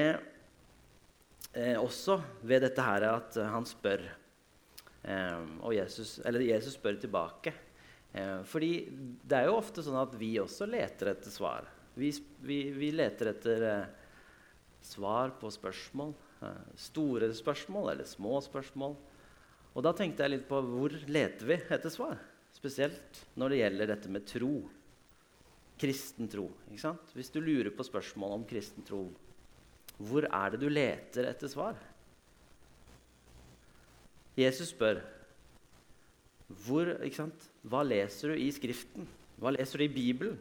eh, 1.54 1.78
også 1.78 2.20
ved 2.42 2.63
dette 2.66 2.86
her 2.86 3.06
at 3.10 3.38
han 3.38 3.68
spør 3.70 4.01
eh, 4.06 5.44
og 5.62 5.75
Jesus, 5.75 6.20
Jesus 6.25 6.78
spør 6.78 6.98
tilbake. 7.01 7.54
Eh, 8.13 8.42
fordi 8.50 8.74
det 9.24 9.38
er 9.38 9.50
jo 9.50 9.60
ofte 9.60 9.86
sånn 9.86 10.00
at 10.01 10.18
vi 10.20 10.34
også 10.42 10.70
leter 10.70 11.13
etter 11.13 11.34
svar. 11.34 11.70
Vi, 11.94 12.10
vi, 12.42 12.63
vi 12.74 12.90
leter 12.96 13.34
etter 13.34 13.68
eh, 13.70 13.86
svar 14.86 15.36
på 15.40 15.51
spørsmål. 15.54 16.13
Eh, 16.42 16.62
store 16.82 17.30
spørsmål 17.38 17.94
eller 17.94 18.10
små 18.10 18.42
spørsmål. 18.44 18.98
Og 19.72 19.86
da 19.86 19.94
tenkte 19.96 20.25
jeg 20.25 20.36
litt 20.36 20.48
på 20.50 20.60
hvor 20.66 20.94
leter 21.08 21.48
vi 21.48 21.58
etter 21.62 21.94
svar? 21.94 22.20
Spesielt 22.51 23.22
når 23.40 23.54
det 23.54 23.60
gjelder 23.62 23.92
dette 23.94 24.12
med 24.12 24.28
tro 24.28 24.56
kristen 25.82 26.30
tro. 26.30 26.46
Hvis 27.16 27.32
du 27.34 27.40
lurer 27.42 27.72
på 27.74 27.86
spørsmål 27.86 28.36
om 28.36 28.44
kristen 28.46 28.86
tro, 28.86 29.08
hvor 30.01 30.28
er 30.28 30.54
det 30.54 30.62
du 30.62 30.70
leter 30.70 31.30
etter 31.30 31.50
svar? 31.51 31.80
Jesus 34.38 34.72
spør 34.72 35.01
hvor, 36.66 36.90
hva 37.63 37.82
leser 37.88 38.34
du 38.34 38.42
i 38.44 38.50
Skriften? 38.51 39.06
Hva 39.40 39.54
leser 39.56 39.80
du 39.80 39.86
i 39.86 39.94
Bibelen? 39.94 40.40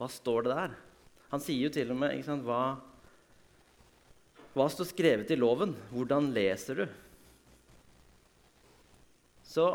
Hva 0.00 0.08
står 0.10 0.46
det 0.46 0.56
der? 0.56 0.74
Han 1.30 1.42
sier 1.44 1.68
jo 1.68 1.72
til 1.74 1.92
og 1.94 2.00
med 2.00 2.26
hva, 2.42 2.62
hva 4.56 4.66
står 4.72 4.88
skrevet 4.90 5.30
i 5.30 5.38
loven? 5.38 5.76
Hvordan 5.94 6.32
leser 6.34 6.82
du? 6.82 6.84
Så 9.50 9.66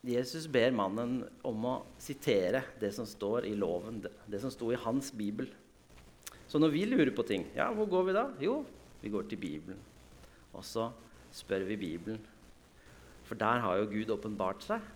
Jesus 0.00 0.46
ber 0.48 0.72
mannen 0.72 1.18
om 1.44 1.64
å 1.68 1.74
sitere 2.00 2.62
det 2.80 2.88
som 2.96 3.04
står 3.04 3.44
i 3.50 3.52
loven, 3.58 3.98
det 4.00 4.40
som 4.40 4.52
sto 4.52 4.70
i 4.72 4.78
hans 4.80 5.10
bibel. 5.12 5.50
Så 6.48 6.58
når 6.58 6.72
vi 6.72 6.86
lurer 6.88 7.12
på 7.14 7.26
ting, 7.28 7.44
ja, 7.54 7.68
hvor 7.76 7.88
går 7.90 8.06
vi 8.08 8.14
da? 8.16 8.24
Jo, 8.40 8.54
vi 9.02 9.12
går 9.12 9.28
til 9.28 9.42
Bibelen. 9.42 9.82
Og 10.56 10.64
så 10.64 10.88
spør 11.36 11.66
vi 11.68 11.76
Bibelen. 11.82 12.22
For 13.28 13.38
der 13.38 13.60
har 13.62 13.76
jo 13.78 13.90
Gud 13.92 14.14
åpenbart 14.16 14.64
seg, 14.64 14.86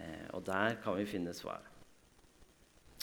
eh, 0.00 0.24
og 0.34 0.42
der 0.48 0.80
kan 0.82 0.96
vi 0.98 1.04
finne 1.06 1.36
svar. 1.36 1.62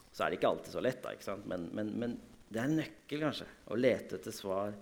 Så 0.09 0.25
er 0.25 0.31
det 0.31 0.41
ikke 0.41 0.49
alltid 0.49 0.73
så 0.73 0.83
lett, 0.83 1.05
da? 1.05 1.37
Men, 1.45 1.69
men, 1.71 1.93
men 2.01 2.17
det 2.49 2.59
er 2.59 2.67
en 2.67 2.81
nøkkel 2.81 3.21
kanskje, 3.23 3.47
å 3.71 3.77
lete 3.79 4.17
etter 4.17 4.35
svar 4.35 4.73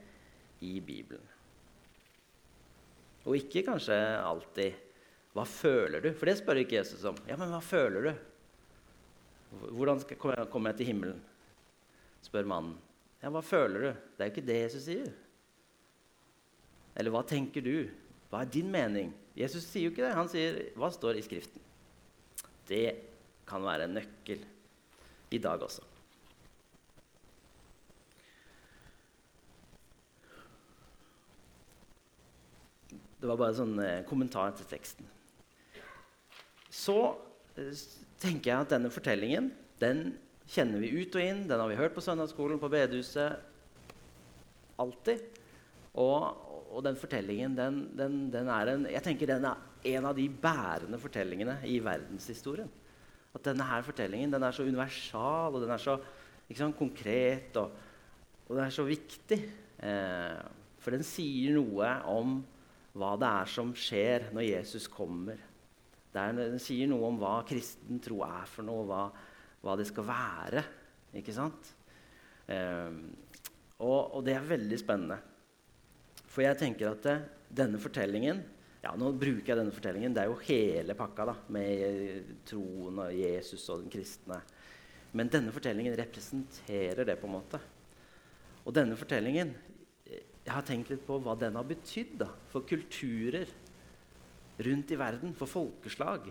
i 0.65 0.79
Bibelen. 0.79 1.28
Og 3.27 3.35
ikke 3.39 3.65
kanskje 3.67 3.97
alltid 4.23 4.85
hva 5.35 5.45
føler 5.45 6.01
du? 6.03 6.09
For 6.17 6.29
det 6.29 6.39
spør 6.39 6.61
ikke 6.63 6.79
Jesus 6.79 7.03
om. 7.07 7.17
Ja, 7.29 7.38
men 7.39 7.51
hva 7.53 7.61
føler 7.63 8.09
du? 8.09 8.13
Hvordan 9.77 10.01
skal 10.01 10.17
jeg 10.35 10.51
komme 10.53 10.73
til 10.77 10.89
himmelen? 10.89 11.19
spør 12.25 12.47
mannen. 12.49 12.75
Ja, 13.21 13.31
hva 13.31 13.41
føler 13.43 13.83
du? 13.83 13.89
Det 14.15 14.23
er 14.23 14.29
jo 14.29 14.33
ikke 14.33 14.47
det 14.47 14.57
Jesus 14.57 14.85
sier. 14.85 15.09
Eller 16.99 17.13
hva 17.13 17.23
tenker 17.27 17.63
du? 17.63 17.88
Hva 18.29 18.43
er 18.43 18.51
din 18.51 18.69
mening? 18.71 19.13
Jesus 19.38 19.65
sier 19.69 19.88
jo 19.88 19.93
ikke 19.93 20.03
det. 20.03 20.15
Han 20.17 20.31
sier 20.31 20.59
hva 20.79 20.91
står 20.93 21.19
i 21.19 21.23
Skriften. 21.23 21.63
Det 22.69 22.85
kan 23.49 23.63
være 23.65 23.88
en 23.88 23.95
nøkkel 23.97 24.43
i 25.33 25.39
dag 25.41 25.63
også. 25.65 25.85
Det 33.19 33.27
var 33.27 33.39
bare 33.39 33.57
sånn 33.57 33.79
eh, 33.83 34.03
kommentar 34.07 34.55
til 34.57 34.67
teksten 34.69 35.09
så 36.73 36.97
eh, 37.57 37.73
tenker 38.21 38.51
jeg 38.51 38.65
at 38.65 38.73
denne 38.75 38.91
fortellingen 38.93 39.49
den 39.81 40.11
kjenner 40.49 40.81
vi 40.81 40.91
ut 41.01 41.15
og 41.15 41.23
inn. 41.23 41.45
Den 41.49 41.61
har 41.61 41.69
vi 41.69 41.79
hørt 41.79 41.95
på 41.95 42.03
søndagsskolen, 42.03 42.59
på 42.61 42.71
bedehuset. 42.71 43.41
Alltid. 44.79 45.25
Og, 45.99 46.29
og 46.69 46.83
den 46.85 46.97
fortellingen 46.99 47.55
den, 47.57 47.81
den, 47.97 48.21
den, 48.33 48.49
er 48.53 48.73
en, 48.73 48.85
jeg 48.89 49.03
tenker 49.05 49.29
den 49.29 49.47
er 49.49 49.65
en 49.95 50.09
av 50.09 50.17
de 50.17 50.27
bærende 50.29 50.99
fortellingene 51.01 51.59
i 51.69 51.79
verdenshistorien. 51.83 52.69
At 53.35 53.45
denne 53.45 53.65
her 53.67 53.85
fortellingen 53.85 54.33
den 54.33 54.45
er 54.45 54.55
så 54.55 54.65
universal, 54.65 55.53
og 55.53 55.63
den 55.63 55.73
er 55.73 55.81
så 55.81 55.99
sant, 56.57 56.77
konkret, 56.77 57.53
og, 57.61 57.75
og, 58.47 58.55
den 58.55 58.63
er 58.65 58.73
så 58.73 58.85
viktig. 58.88 59.38
Eh, 59.85 60.39
for 60.81 60.95
den 60.95 61.05
sier 61.05 61.59
noe 61.59 61.91
om 62.09 62.39
hva 62.98 63.13
det 63.22 63.29
er 63.29 63.51
som 63.51 63.75
skjer 63.77 64.31
når 64.34 64.48
Jesus 64.48 64.88
kommer 64.91 65.39
den 66.13 66.60
sier 66.62 66.89
noe 66.89 67.10
om 67.10 67.17
hva 67.22 67.39
kristen 67.48 68.00
tro 68.01 68.24
er 68.25 68.48
for 68.50 68.65
noe, 68.65 68.86
hva, 68.89 69.01
hva 69.62 69.75
det 69.77 69.88
skal 69.89 70.08
være. 70.08 70.63
Ikke 71.19 71.36
sant? 71.36 71.74
Um, 72.50 73.01
og, 73.79 74.15
og, 74.17 74.24
det 74.25 74.34
er 74.36 74.48
veldig 74.48 74.79
spennende. 74.81 75.19
For 76.29 76.43
jeg 76.46 76.58
tenker 76.60 76.91
at 76.91 77.05
det, 77.05 77.19
denne 77.62 77.81
fortellingen 77.81 78.41
ja, 78.79 78.93
Nå 78.96 79.10
bruker 79.19 79.51
jeg 79.51 79.60
denne 79.60 79.75
fortellingen. 79.75 80.13
Det 80.15 80.22
er 80.24 80.29
jo 80.29 80.38
hele 80.48 80.96
pakka 80.96 81.25
da, 81.27 81.34
med 81.51 82.29
troen 82.48 83.01
og 83.03 83.12
Jesus 83.12 83.65
og 83.74 83.81
den 83.84 83.91
kristne. 83.91 84.38
Men 85.19 85.31
denne 85.31 85.51
fortellingen 85.51 85.98
representerer 86.00 87.03
det. 87.03 87.17
på 87.19 87.27
en 87.27 87.34
måte. 87.34 87.60
Og 88.63 88.72
denne 88.77 88.96
fortellingen 88.96 89.51
Jeg 90.50 90.56
har 90.56 90.65
tenkt 90.65 90.89
litt 90.89 91.03
på 91.06 91.20
hva 91.22 91.36
den 91.38 91.60
har 91.60 91.65
betydd 91.70 92.24
for 92.50 92.65
kulturer 92.65 93.51
rundt 94.65 94.89
i 94.89 94.98
verden, 94.98 95.36
for 95.38 95.46
folkeslag. 95.46 96.25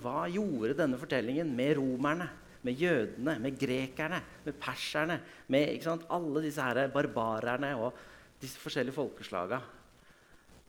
Hva 0.00 0.22
gjorde 0.32 0.78
denne 0.78 0.96
fortellingen 0.96 1.50
med 1.52 1.74
romerne, 1.76 2.30
med 2.64 2.80
jødene, 2.80 3.34
med 3.44 3.58
grekerne, 3.60 4.22
med 4.46 4.56
perserne, 4.56 5.18
med 5.52 5.84
alle 6.08 6.44
disse 6.46 6.64
her 6.64 6.88
barbarerne 6.94 7.74
og 7.76 7.98
disse 8.40 8.56
forskjellige 8.62 8.96
folkeslaga? 8.96 9.60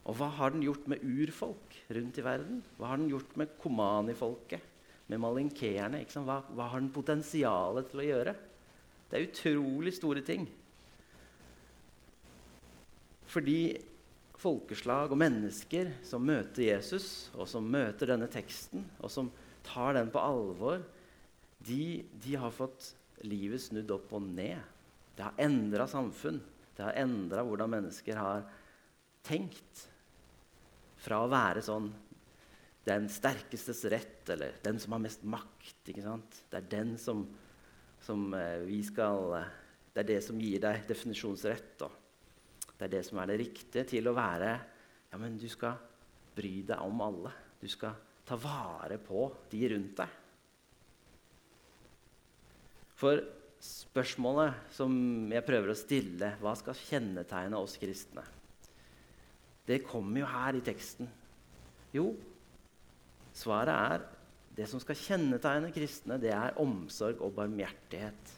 Og 0.03 0.19
hva 0.19 0.27
har 0.35 0.51
den 0.51 0.67
gjort 0.67 0.91
med 0.91 0.99
urfolk 0.99 1.79
rundt 1.95 2.19
i 2.19 2.27
verden? 2.27 2.59
Hva 2.75 2.91
har 2.91 2.99
den 2.99 3.07
gjort 3.13 3.39
med 3.39 3.55
komanifolket, 3.63 4.67
med 5.07 5.23
malinkeerne? 5.23 6.03
Hva, 6.11 6.41
hva 6.51 6.69
har 6.75 6.83
den 6.83 6.91
potensialet 6.91 7.87
til 7.87 8.03
å 8.03 8.11
gjøre? 8.11 8.35
Det 9.07 9.15
er 9.15 9.29
utrolig 9.31 9.95
store 9.95 10.27
ting. 10.27 10.43
Fordi 13.35 13.75
folkeslag 14.39 15.11
og 15.11 15.19
mennesker 15.19 15.89
som 16.07 16.23
møter 16.23 16.69
Jesus, 16.69 17.27
og 17.35 17.49
som 17.51 17.65
møter 17.67 18.13
denne 18.13 18.29
teksten, 18.31 18.85
og 19.03 19.11
som 19.11 19.27
tar 19.65 19.97
den 19.97 20.11
på 20.13 20.21
alvor, 20.23 20.85
de, 21.65 22.05
de 22.23 22.37
har 22.39 22.53
fått 22.55 22.93
livet 23.27 23.59
snudd 23.63 23.91
opp 23.91 24.13
og 24.15 24.23
ned. 24.23 24.61
Det 25.17 25.25
har 25.25 25.43
endra 25.43 25.87
samfunn. 25.89 26.39
Det 26.75 26.83
har 26.83 26.95
endra 27.01 27.43
hvordan 27.47 27.73
mennesker 27.75 28.19
har 28.19 28.47
tenkt. 29.25 29.83
Fra 31.03 31.19
å 31.25 31.31
være 31.31 31.63
sånn 31.65 31.89
den 32.85 33.09
sterkestes 33.09 33.83
rett, 33.91 34.23
eller 34.31 34.55
den 34.63 34.79
som 34.79 34.95
har 34.95 35.03
mest 35.03 35.27
makt. 35.27 35.81
ikke 35.89 36.05
sant? 36.05 36.41
Det 36.51 36.61
er 36.61 36.71
den 36.71 36.95
som, 37.01 37.25
som 38.05 38.29
eh, 38.37 38.61
vi 38.63 38.79
skal 38.85 39.39
eh, 39.41 39.53
Det 39.95 40.03
er 40.03 40.09
det 40.13 40.23
som 40.23 40.39
gir 40.39 40.59
deg 40.59 40.87
definisjonsrett. 40.87 41.75
da. 41.79 41.89
Det 42.75 42.87
er 42.87 42.93
det 42.97 43.05
som 43.07 43.21
er 43.21 43.31
det 43.31 43.39
riktige 43.39 43.85
til 43.95 44.09
å 44.09 44.15
være 44.17 44.51
Ja, 45.11 45.19
men 45.21 45.37
du 45.39 45.47
skal 45.47 45.77
bry 46.35 46.57
deg 46.67 46.81
om 46.83 47.01
alle. 47.05 47.31
Du 47.61 47.69
skal 47.71 47.95
ta 48.27 48.35
vare 48.35 48.97
på 48.99 49.29
de 49.51 49.61
rundt 49.71 50.01
deg. 50.01 50.15
For 52.99 53.21
spørsmålet 53.63 54.73
som 54.75 54.91
jeg 55.31 55.45
prøver 55.47 55.71
å 55.71 55.77
stille, 55.77 56.33
hva 56.41 56.55
skal 56.59 56.77
kjennetegne 56.79 57.59
oss 57.59 57.77
kristne? 57.79 58.25
Det 59.65 59.81
kommer 59.87 60.21
jo 60.21 60.29
her 60.29 60.59
i 60.59 60.63
teksten. 60.65 61.07
Jo, 61.95 62.09
svaret 63.35 63.75
er 63.75 64.05
det 64.55 64.67
som 64.71 64.79
skal 64.79 64.99
kjennetegne 64.99 65.71
kristne, 65.75 66.19
det 66.21 66.31
er 66.35 66.59
omsorg 66.61 67.23
og 67.25 67.33
barmhjertighet. 67.39 68.35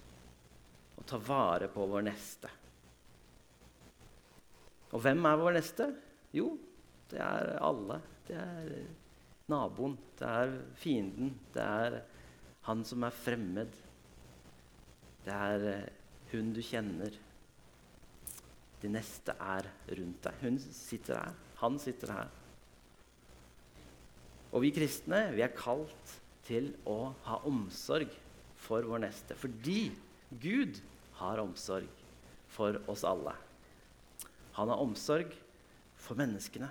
Å 0.97 1.05
ta 1.05 1.19
vare 1.21 1.69
på 1.73 1.85
vår 1.89 2.07
neste. 2.07 2.49
Og 4.95 5.03
hvem 5.03 5.25
er 5.27 5.39
vår 5.39 5.57
neste? 5.57 5.89
Jo, 6.35 6.53
det 7.11 7.19
er 7.23 7.57
alle. 7.63 7.99
Det 8.27 8.35
er 8.35 8.71
naboen, 9.51 9.97
det 10.19 10.27
er 10.27 10.55
fienden, 10.79 11.33
det 11.55 11.63
er 11.63 12.01
han 12.67 12.83
som 12.87 13.05
er 13.07 13.15
fremmed. 13.15 13.75
Det 15.23 15.33
er 15.33 15.65
eh, 15.71 15.87
hun 16.33 16.51
du 16.55 16.59
kjenner. 16.63 17.15
De 18.81 18.91
neste 18.91 19.33
er 19.41 19.69
rundt 19.97 20.27
deg. 20.27 20.41
Hun 20.43 20.59
sitter 20.59 21.17
her. 21.21 21.37
Han 21.61 21.79
sitter 21.81 22.13
her. 22.13 22.33
Og 24.51 24.63
vi 24.63 24.71
kristne 24.75 25.25
vi 25.35 25.43
er 25.43 25.55
kalt 25.55 26.13
til 26.47 26.69
å 26.87 27.13
ha 27.25 27.39
omsorg 27.47 28.11
for 28.59 28.85
vår 28.87 29.03
neste. 29.07 29.35
Fordi 29.39 29.89
Gud 30.43 30.79
har 31.19 31.41
omsorg 31.43 31.89
for 32.51 32.79
oss 32.91 33.03
alle. 33.07 33.33
Han 34.57 34.71
har 34.73 34.81
omsorg 34.81 35.33
for 36.01 36.17
menneskene. 36.17 36.69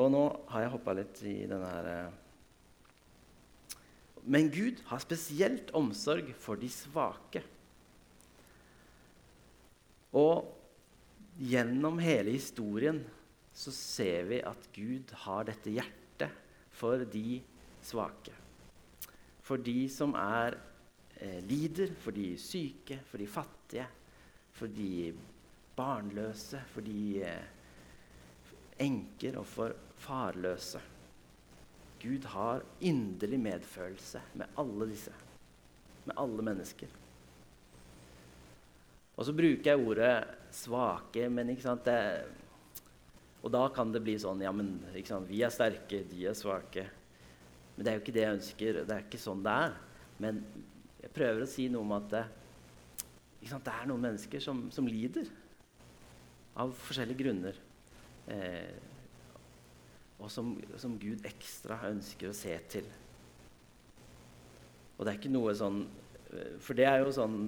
Og 0.00 0.08
nå 0.12 0.22
har 0.52 0.64
jeg 0.64 0.72
hoppa 0.72 0.94
litt 0.96 1.20
i 1.28 1.36
denne 1.48 1.68
her 1.68 1.88
eh, 1.90 3.78
Men 4.24 4.48
Gud 4.52 4.80
har 4.88 5.02
spesielt 5.04 5.72
omsorg 5.76 6.30
for 6.40 6.60
de 6.60 6.68
svake. 6.72 7.42
Og 10.16 10.48
gjennom 11.40 11.98
hele 12.04 12.36
historien 12.36 13.00
så 13.56 13.72
ser 13.74 14.28
vi 14.28 14.40
at 14.44 14.68
Gud 14.76 15.12
har 15.24 15.48
dette 15.48 15.72
hjertet 15.72 16.32
for 16.72 17.04
de 17.12 17.40
svake. 17.84 18.32
For 19.42 19.60
de 19.60 19.88
som 19.92 20.14
er 20.16 20.56
eh, 21.18 21.40
lider, 21.48 21.92
for 22.00 22.16
de 22.16 22.36
syke, 22.40 23.00
for 23.08 23.20
de 23.20 23.28
fattige, 23.28 23.88
for 24.56 24.72
de 24.72 25.12
barnløse, 25.76 26.60
for 26.72 26.84
de 26.84 27.22
eh, 27.24 27.50
enker 28.82 29.38
og 29.40 29.46
for 29.48 29.76
farløse. 30.02 30.80
Gud 32.02 32.26
har 32.32 32.64
inderlig 32.82 33.38
medfølelse 33.40 34.20
med 34.34 34.58
alle 34.58 34.88
disse. 34.90 35.12
Med 36.04 36.18
alle 36.18 36.42
mennesker. 36.42 36.90
Og 39.16 39.26
så 39.28 39.32
bruker 39.36 39.70
jeg 39.70 39.78
ordet 39.86 40.24
'svake', 40.50 41.28
men 41.28 41.50
ikke 41.50 41.62
sant 41.62 41.84
det, 41.84 42.24
Og 43.42 43.50
da 43.50 43.68
kan 43.68 43.92
det 43.92 44.02
bli 44.02 44.14
sånn 44.18 44.40
Ja, 44.40 44.52
men 44.52 44.84
sant, 45.04 45.28
vi 45.28 45.42
er 45.42 45.50
sterke, 45.50 46.04
de 46.08 46.26
er 46.26 46.34
svake. 46.34 46.86
Men 47.76 47.84
det 47.84 47.90
er 47.90 47.96
jo 47.96 48.00
ikke 48.00 48.12
det 48.12 48.22
jeg 48.22 48.34
ønsker. 48.36 48.72
Det 48.86 48.94
er 48.94 49.02
ikke 49.02 49.18
sånn 49.18 49.42
det 49.42 49.50
er. 49.50 49.72
Men 50.18 50.44
jeg 51.02 51.10
prøver 51.10 51.42
å 51.42 51.46
si 51.50 51.68
noe 51.68 51.82
om 51.82 51.92
at 51.92 52.10
sant, 53.48 53.64
det 53.64 53.72
er 53.72 53.86
noen 53.86 54.00
mennesker 54.00 54.40
som, 54.40 54.70
som, 54.70 54.86
lider 54.86 55.26
av 56.60 56.72
forskjellige 56.76 57.24
grunner. 57.24 57.58
Eh, 58.30 58.90
og 60.22 60.30
som, 60.30 60.54
som, 60.78 60.94
Gud 61.00 61.24
ekstra 61.26 61.80
ønsker 61.88 62.30
å 62.30 62.36
se 62.36 62.54
til. 62.70 62.86
Og 64.96 65.04
det 65.04 65.12
er 65.12 65.18
ikke 65.18 65.32
noe 65.32 65.54
sånn 65.56 65.80
eh, 65.82 66.58
For 66.62 66.78
det 66.78 66.84
er 66.86 67.00
jo 67.02 67.14
sånn 67.16 67.38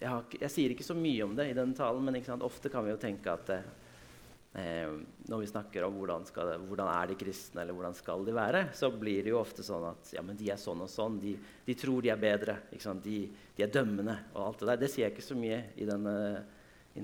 Jeg, 0.00 0.08
har, 0.08 0.24
jeg 0.40 0.50
sier 0.50 0.72
ikke 0.74 0.86
så 0.86 0.96
mye 0.98 1.26
om 1.26 1.36
det 1.38 1.50
i 1.52 1.54
denne 1.54 1.76
talen, 1.76 2.02
men 2.02 2.42
ofte 2.42 2.72
kan 2.72 2.82
vi 2.86 2.90
jo 2.90 2.98
tenke 3.00 3.30
at 3.30 3.52
eh, 3.54 4.90
når 5.28 5.44
vi 5.44 5.50
snakker 5.52 5.86
om 5.86 6.00
hvordan, 6.00 6.26
skal, 6.26 6.56
hvordan, 6.66 6.90
er 6.90 7.12
de 7.12 7.18
kristne, 7.20 7.62
eller 7.62 7.76
hvordan 7.76 7.94
skal 7.96 8.26
de 8.26 8.34
være, 8.34 8.64
så 8.76 8.90
blir 8.90 9.22
det 9.22 9.32
jo 9.34 9.38
ofte 9.40 9.64
sånn 9.64 9.86
at 9.92 10.10
ja, 10.16 10.24
men 10.26 10.38
de 10.40 10.50
er 10.50 10.60
sånn 10.60 10.82
og 10.82 10.90
sånn. 10.90 11.20
De, 11.22 11.36
de 11.68 11.78
tror 11.78 12.02
de 12.02 12.10
er 12.12 12.20
bedre. 12.20 12.58
De, 12.72 13.20
de, 13.54 13.62
er 13.62 13.72
dømmende 13.72 14.18
og 14.34 14.42
alt 14.48 14.64
det 14.64 14.70
der. 14.72 14.82
Det 14.82 14.90
sier 14.92 15.06
jeg 15.06 15.14
ikke 15.14 15.28
så 15.30 15.38
mye 15.38 15.62
i 15.76 15.88
denne 15.88 16.16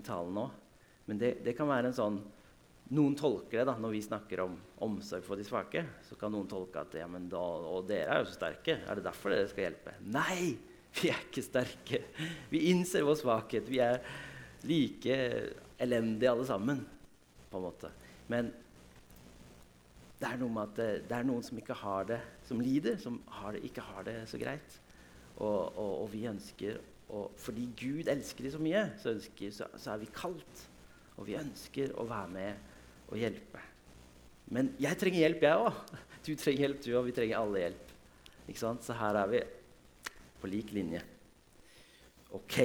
talen 0.03 0.35
nå. 0.41 0.49
Men 1.09 1.19
det, 1.21 1.35
det 1.45 1.57
kan 1.59 1.71
være 1.71 1.91
en 1.91 1.97
sånn 1.97 2.23
noen 2.93 3.15
tolker 3.17 3.63
det 3.63 3.69
da, 3.71 3.77
når 3.81 3.95
vi 3.95 4.03
snakker 4.05 4.43
om 4.45 4.57
omsorg 4.85 5.25
for 5.25 5.41
de 5.41 5.47
svake. 5.47 5.85
Så 6.05 6.19
kan 6.21 6.33
noen 6.35 6.51
tolke 6.51 6.83
at 6.83 6.97
ja, 6.99 7.07
men 7.09 7.29
da, 7.33 7.41
og 7.41 7.87
dere 7.89 8.11
er 8.13 8.23
jo 8.23 8.29
så 8.29 8.37
sterke. 8.37 8.77
Er 8.85 8.99
det 8.99 9.07
derfor 9.07 9.33
dere 9.33 9.49
skal 9.51 9.69
hjelpe? 9.69 9.97
Nei! 10.13 10.53
Vi 10.93 11.09
er 11.09 11.23
ikke 11.25 11.41
sterke. 11.41 12.03
Vi 12.51 12.67
innser 12.69 13.07
vår 13.07 13.17
svakhet. 13.23 13.71
Vi 13.73 13.79
er 13.81 14.03
like 14.69 15.15
elendige 15.81 16.35
alle 16.35 16.45
sammen. 16.45 16.83
på 17.49 17.61
en 17.61 17.65
måte. 17.65 17.89
Men 18.29 18.51
det 20.21 20.29
er 20.29 20.39
noe 20.41 20.53
med 20.53 20.71
at 20.71 20.77
det, 20.77 20.91
det 21.09 21.17
er 21.17 21.27
noen 21.29 21.43
som 21.45 21.59
ikke 21.61 21.77
har 21.81 22.07
det, 22.09 22.21
som 22.49 22.61
lider, 22.61 22.97
som 23.01 23.19
har 23.41 23.57
det, 23.57 23.65
ikke 23.69 23.85
har 23.85 24.05
det 24.07 24.19
så 24.29 24.41
greit. 24.41 24.77
Og, 25.39 25.73
og, 25.73 26.03
og 26.05 26.13
vi 26.13 26.27
ønsker 26.29 26.79
og 27.13 27.33
fordi 27.37 27.67
Gud 27.77 28.09
elsker 28.09 28.47
de 28.47 28.53
så 28.55 28.61
mye, 28.63 28.87
så, 29.03 29.13
ønsker, 29.13 29.51
så, 29.53 29.67
så 29.77 29.93
er 29.93 30.01
vi 30.01 30.09
kalt. 30.17 30.63
Og 31.19 31.27
vi 31.29 31.39
ønsker 31.39 31.95
å 31.99 32.07
være 32.09 32.33
med 32.33 33.11
og 33.11 33.19
hjelpe. 33.21 33.63
Men 34.53 34.73
jeg 34.81 34.99
trenger 35.01 35.27
hjelp, 35.27 35.47
jeg 35.49 35.67
òg. 35.69 35.83
Du 36.23 36.37
trenger 36.39 36.69
hjelp, 36.69 36.83
du 36.85 36.93
òg. 36.95 37.07
Vi 37.09 37.15
trenger 37.17 37.41
alle 37.41 37.65
hjelp. 37.65 37.89
Så 38.55 38.95
her 38.95 39.17
er 39.19 39.31
vi 39.33 39.41
på 40.39 40.51
lik 40.51 40.71
linje. 40.75 41.01
OK. 42.37 42.59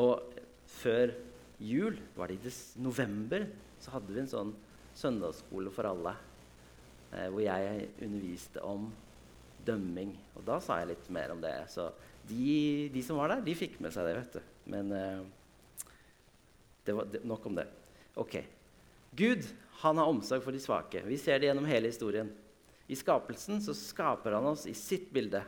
Og 0.00 0.40
før 0.68 1.14
jul, 1.60 1.96
var 2.16 2.28
det 2.28 2.40
i 2.40 2.52
november, 2.84 3.46
så 3.80 3.94
hadde 3.94 4.12
vi 4.12 4.20
en 4.20 4.28
sånn 4.28 4.52
søndagsskole 4.96 5.72
for 5.72 5.88
alle. 5.88 6.14
Eh, 7.10 7.26
hvor 7.32 7.42
jeg 7.42 7.88
underviste 8.04 8.62
om 8.62 8.90
dømming. 9.66 10.14
Og 10.38 10.44
da 10.46 10.60
sa 10.62 10.80
jeg 10.80 10.92
litt 10.92 11.10
mer 11.12 11.34
om 11.34 11.40
det. 11.42 11.54
Så 11.72 11.88
de, 12.28 12.90
de 12.92 13.02
som 13.04 13.18
var 13.20 13.34
der, 13.34 13.44
de 13.46 13.56
fikk 13.58 13.80
med 13.82 13.94
seg 13.94 14.08
det, 14.08 14.16
vet 14.20 14.36
du. 14.38 14.56
Men 14.70 14.92
eh, 14.94 15.24
det 16.90 16.96
var 16.98 17.28
nok 17.30 17.46
om 17.46 17.56
det. 17.56 17.66
Ok. 18.18 18.40
Gud 19.16 19.46
han 19.80 19.98
har 19.98 20.10
omsorg 20.10 20.42
for 20.44 20.54
de 20.54 20.60
svake. 20.60 21.02
Vi 21.06 21.18
ser 21.18 21.40
det 21.40 21.48
gjennom 21.48 21.68
hele 21.70 21.88
historien. 21.88 22.28
I 22.90 22.98
skapelsen 22.98 23.62
så 23.62 23.74
skaper 23.76 24.34
han 24.34 24.48
oss 24.50 24.66
i 24.66 24.74
sitt 24.74 25.08
bilde. 25.14 25.44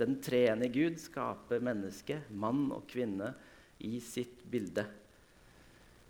Den 0.00 0.16
treenige 0.24 0.72
Gud 0.74 0.98
skaper 0.98 1.62
mennesket, 1.62 2.30
mann 2.32 2.66
og 2.74 2.88
kvinne, 2.90 3.34
i 3.84 3.98
sitt 4.02 4.40
bilde. 4.50 4.86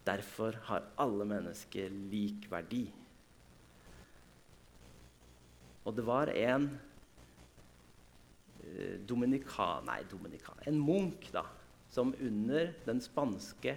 Derfor 0.04 0.56
har 0.68 0.86
alle 1.00 1.26
mennesker 1.26 1.90
lik 2.12 2.46
verdi. 2.52 2.84
Og 5.84 5.96
det 5.96 6.04
var 6.06 6.32
en 6.32 6.68
eh, 8.62 9.00
dominikan... 9.04 9.84
Nei, 9.88 10.00
dominikan, 10.08 10.60
en 10.68 10.80
munk 10.80 11.28
da, 11.34 11.44
som 11.92 12.14
under 12.20 12.72
den 12.86 13.02
spanske 13.04 13.76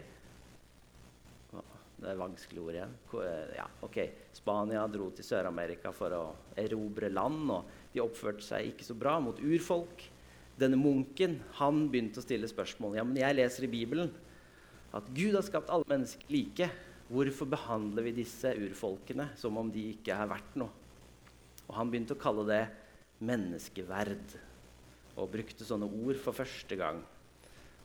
det 1.98 2.12
er 2.12 2.20
vanskelig 2.20 2.62
ord 2.62 2.76
igjen. 2.76 2.92
Ja, 3.58 3.66
ok, 3.86 3.98
Spania 4.38 4.84
dro 4.92 5.10
til 5.18 5.26
Sør-Amerika 5.26 5.90
for 5.96 6.14
å 6.14 6.24
erobre 6.60 7.10
land, 7.10 7.50
og 7.50 7.94
de 7.94 8.04
oppførte 8.04 8.46
seg 8.46 8.70
ikke 8.70 8.86
så 8.86 8.96
bra 8.98 9.16
mot 9.24 9.40
urfolk. 9.42 10.04
Denne 10.58 10.78
munken 10.78 11.40
han 11.58 11.88
begynte 11.90 12.22
å 12.22 12.26
stille 12.26 12.50
spørsmål. 12.50 13.00
Ja, 13.00 13.06
men 13.06 13.18
jeg 13.18 13.38
leser 13.38 13.66
i 13.66 13.72
Bibelen 13.72 14.12
at 14.98 15.10
Gud 15.14 15.36
har 15.36 15.46
skapt 15.46 15.72
alle 15.74 15.90
mennesker 15.90 16.30
like. 16.34 16.70
Hvorfor 17.08 17.50
behandler 17.50 18.06
vi 18.06 18.18
disse 18.20 18.52
urfolkene 18.60 19.30
som 19.40 19.58
om 19.58 19.70
de 19.72 19.88
ikke 19.94 20.14
er 20.14 20.30
verdt 20.30 20.58
noe? 20.60 20.86
Og 21.68 21.76
Han 21.80 21.90
begynte 21.92 22.16
å 22.16 22.20
kalle 22.20 22.46
det 22.48 22.64
menneskeverd, 23.26 24.36
og 25.18 25.32
brukte 25.34 25.66
sånne 25.66 25.88
ord 25.90 26.20
for 26.22 26.38
første 26.38 26.78
gang. 26.78 27.02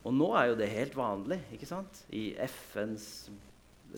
Og 0.03 0.13
nå 0.13 0.29
er 0.37 0.51
jo 0.51 0.59
det 0.59 0.69
helt 0.69 0.93
vanlig 0.97 1.39
ikke 1.55 1.69
sant? 1.69 2.03
i 2.13 2.35
FNs 2.45 3.07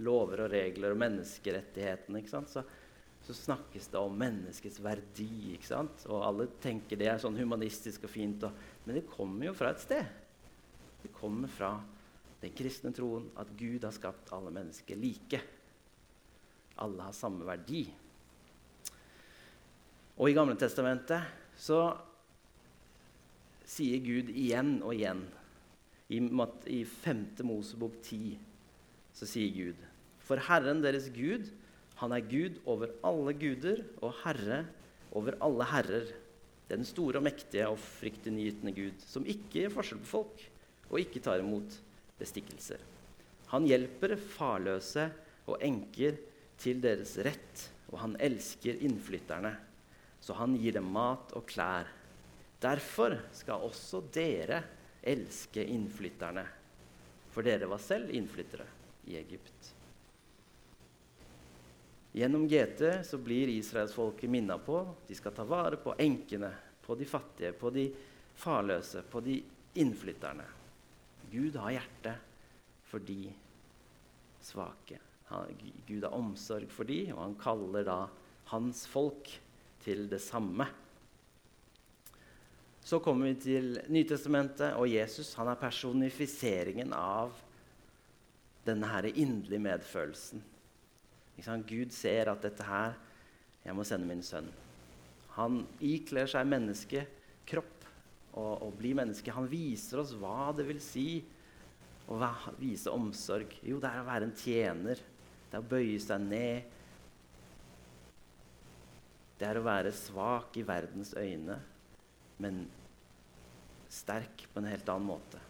lover 0.03 0.45
og 0.45 0.51
regler 0.51 0.93
og 0.93 0.99
menneskerettighetene, 0.99 2.21
så, 2.27 2.63
så, 3.25 3.35
snakkes 3.35 3.89
det 3.93 3.99
om 4.01 4.15
menneskets 4.19 4.79
verdi. 4.83 5.57
Og 5.75 6.19
alle 6.19 6.49
tenker 6.63 6.99
det 6.99 7.09
er 7.11 7.21
sånn 7.21 7.37
humanistisk 7.39 8.07
og 8.07 8.13
fint. 8.13 8.47
Og, 8.47 8.63
men 8.85 8.99
det 8.99 9.07
kommer 9.11 9.49
jo 9.49 9.57
fra 9.57 9.73
et 9.73 9.83
sted. 9.83 10.07
Det 11.03 11.13
kommer 11.15 11.51
fra 11.51 11.75
den 12.41 12.53
kristne 12.55 12.91
troen 12.95 13.29
at 13.39 13.51
Gud 13.57 13.85
har 13.85 13.93
skapt 13.95 14.33
alle 14.35 14.53
mennesker 14.53 14.99
like. 14.99 15.41
Alle 16.83 17.07
har 17.07 17.15
samme 17.15 17.45
verdi. 17.47 17.85
Og 20.15 20.29
i 20.29 20.35
Gamle 20.35 20.55
Testamentet 20.59 21.23
så 21.59 21.79
sier 23.65 24.03
Gud 24.03 24.29
igjen 24.29 24.77
og 24.85 24.93
igjen 24.95 25.23
i, 26.13 26.19
i 26.71 26.83
5. 26.85 27.25
Mosebok 27.47 27.97
10 28.03 28.54
så 29.15 29.27
sier 29.29 29.53
Gud 29.55 29.83
For 30.25 30.41
Herren 30.47 30.81
deres 30.83 31.07
Gud, 31.13 31.47
han 32.01 32.11
er 32.15 32.25
Gud 32.25 32.57
over 32.67 32.91
alle 33.05 33.35
guder 33.39 33.83
og 34.01 34.15
Herre 34.23 34.65
over 35.15 35.37
alle 35.43 35.67
herrer. 35.71 36.11
Den 36.67 36.83
store 36.87 37.21
og 37.21 37.27
mektige 37.27 37.67
og 37.69 37.77
fryktinngytende 37.79 38.73
Gud, 38.75 39.03
som 39.05 39.25
ikke 39.29 39.61
gjør 39.61 39.75
forskjell 39.77 40.01
på 40.01 40.09
folk 40.09 40.43
og 40.89 40.99
ikke 41.01 41.21
tar 41.23 41.43
imot 41.43 41.77
bestikkelser. 42.19 42.81
Han 43.53 43.67
hjelper 43.69 44.15
farløse 44.17 45.05
og 45.45 45.61
enker 45.63 46.17
til 46.59 46.81
deres 46.81 47.13
rett, 47.25 47.67
og 47.93 47.99
han 48.01 48.15
elsker 48.17 48.81
innflytterne, 48.81 49.51
så 50.19 50.35
han 50.39 50.55
gir 50.57 50.73
dem 50.79 50.87
mat 50.89 51.35
og 51.37 51.45
klær. 51.47 51.91
Derfor 52.63 53.19
skal 53.35 53.67
også 53.67 54.01
dere 54.15 54.63
elske 55.05 55.63
innflytterne, 55.69 56.47
for 57.29 57.45
dere 57.45 57.69
var 57.69 57.83
selv 57.83 58.09
innflyttere 58.15 58.65
i 59.05 59.17
Egypt. 59.17 59.75
Gjennom 62.15 62.47
GT 62.47 62.81
så 63.03 63.17
blir 63.17 63.47
israelsfolket 63.51 64.29
minna 64.29 64.55
på 64.57 64.79
de 65.07 65.15
skal 65.15 65.33
ta 65.35 65.43
vare 65.43 65.75
på 65.75 65.97
enkene, 65.99 66.51
på 66.85 66.95
de 66.95 67.05
fattige, 67.05 67.51
på 67.51 67.69
de 67.75 67.89
farløse, 68.39 69.01
på 69.11 69.19
de 69.25 69.41
innflytterne. 69.81 70.45
Gud 71.31 71.57
har 71.59 71.75
hjerte 71.75 72.13
for 72.87 73.03
de 73.03 73.33
svake. 74.39 75.01
Gud 75.87 76.05
har 76.05 76.15
omsorg 76.15 76.71
for 76.71 76.87
de, 76.87 77.01
og 77.11 77.19
han 77.19 77.35
kaller 77.41 77.83
da 77.83 77.99
hans 78.53 78.85
folk 78.87 79.33
til 79.83 80.07
det 80.07 80.21
samme. 80.23 80.69
Så 82.85 83.01
kommer 83.03 83.33
vi 83.33 83.39
til 83.41 83.71
Nytestamentet, 83.89 84.77
og 84.77 84.87
Jesus 84.87 85.33
han 85.35 85.49
er 85.51 85.59
personifiseringen 85.59 86.93
av 86.95 87.33
denne 88.65 88.89
her 88.89 89.07
inderlige 89.11 89.61
medfølelsen. 89.61 90.43
Gud 91.67 91.91
ser 91.91 92.31
at 92.31 92.43
dette 92.45 92.63
her 92.63 92.95
Jeg 93.65 93.73
må 93.73 93.83
sende 93.83 94.05
min 94.05 94.21
sønn. 94.21 94.45
Han 95.35 95.63
ikler 95.81 96.29
seg 96.29 96.45
menneske, 96.45 97.01
kropp 97.49 97.87
og, 98.37 98.67
og 98.67 98.75
blir 98.77 98.93
menneske. 98.99 99.33
Han 99.33 99.49
viser 99.49 100.03
oss 100.03 100.13
hva 100.21 100.51
det 100.55 100.67
vil 100.67 100.81
si 100.83 101.07
å 102.05 102.19
vise 102.59 102.93
omsorg. 102.93 103.57
Jo, 103.65 103.79
det 103.81 103.89
er 103.89 104.03
å 104.03 104.07
være 104.07 104.29
en 104.29 104.37
tjener. 104.37 105.01
Det 105.49 105.57
er 105.57 105.63
å 105.63 105.71
bøye 105.71 105.97
seg 106.03 106.27
ned. 106.29 106.69
Det 109.35 109.49
er 109.49 109.59
å 109.59 109.65
være 109.65 109.91
svak 109.97 110.55
i 110.61 110.63
verdens 110.63 111.11
øyne, 111.17 111.57
men 112.39 112.61
sterk 113.91 114.45
på 114.51 114.61
en 114.61 114.69
helt 114.69 114.89
annen 114.93 115.09
måte. 115.09 115.41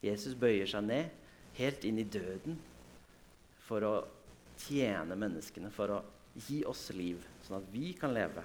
Jesus 0.00 0.36
bøyer 0.38 0.70
seg 0.70 0.86
ned, 0.86 1.10
helt 1.58 1.84
inn 1.84 1.98
i 1.98 2.06
døden, 2.06 2.58
for 3.66 3.86
å 3.86 3.94
tjene 4.60 5.16
menneskene, 5.18 5.70
for 5.72 5.94
å 5.94 6.00
gi 6.46 6.62
oss 6.68 6.88
liv, 6.94 7.22
sånn 7.44 7.60
at 7.60 7.68
vi 7.72 7.92
kan 7.98 8.14
leve. 8.14 8.42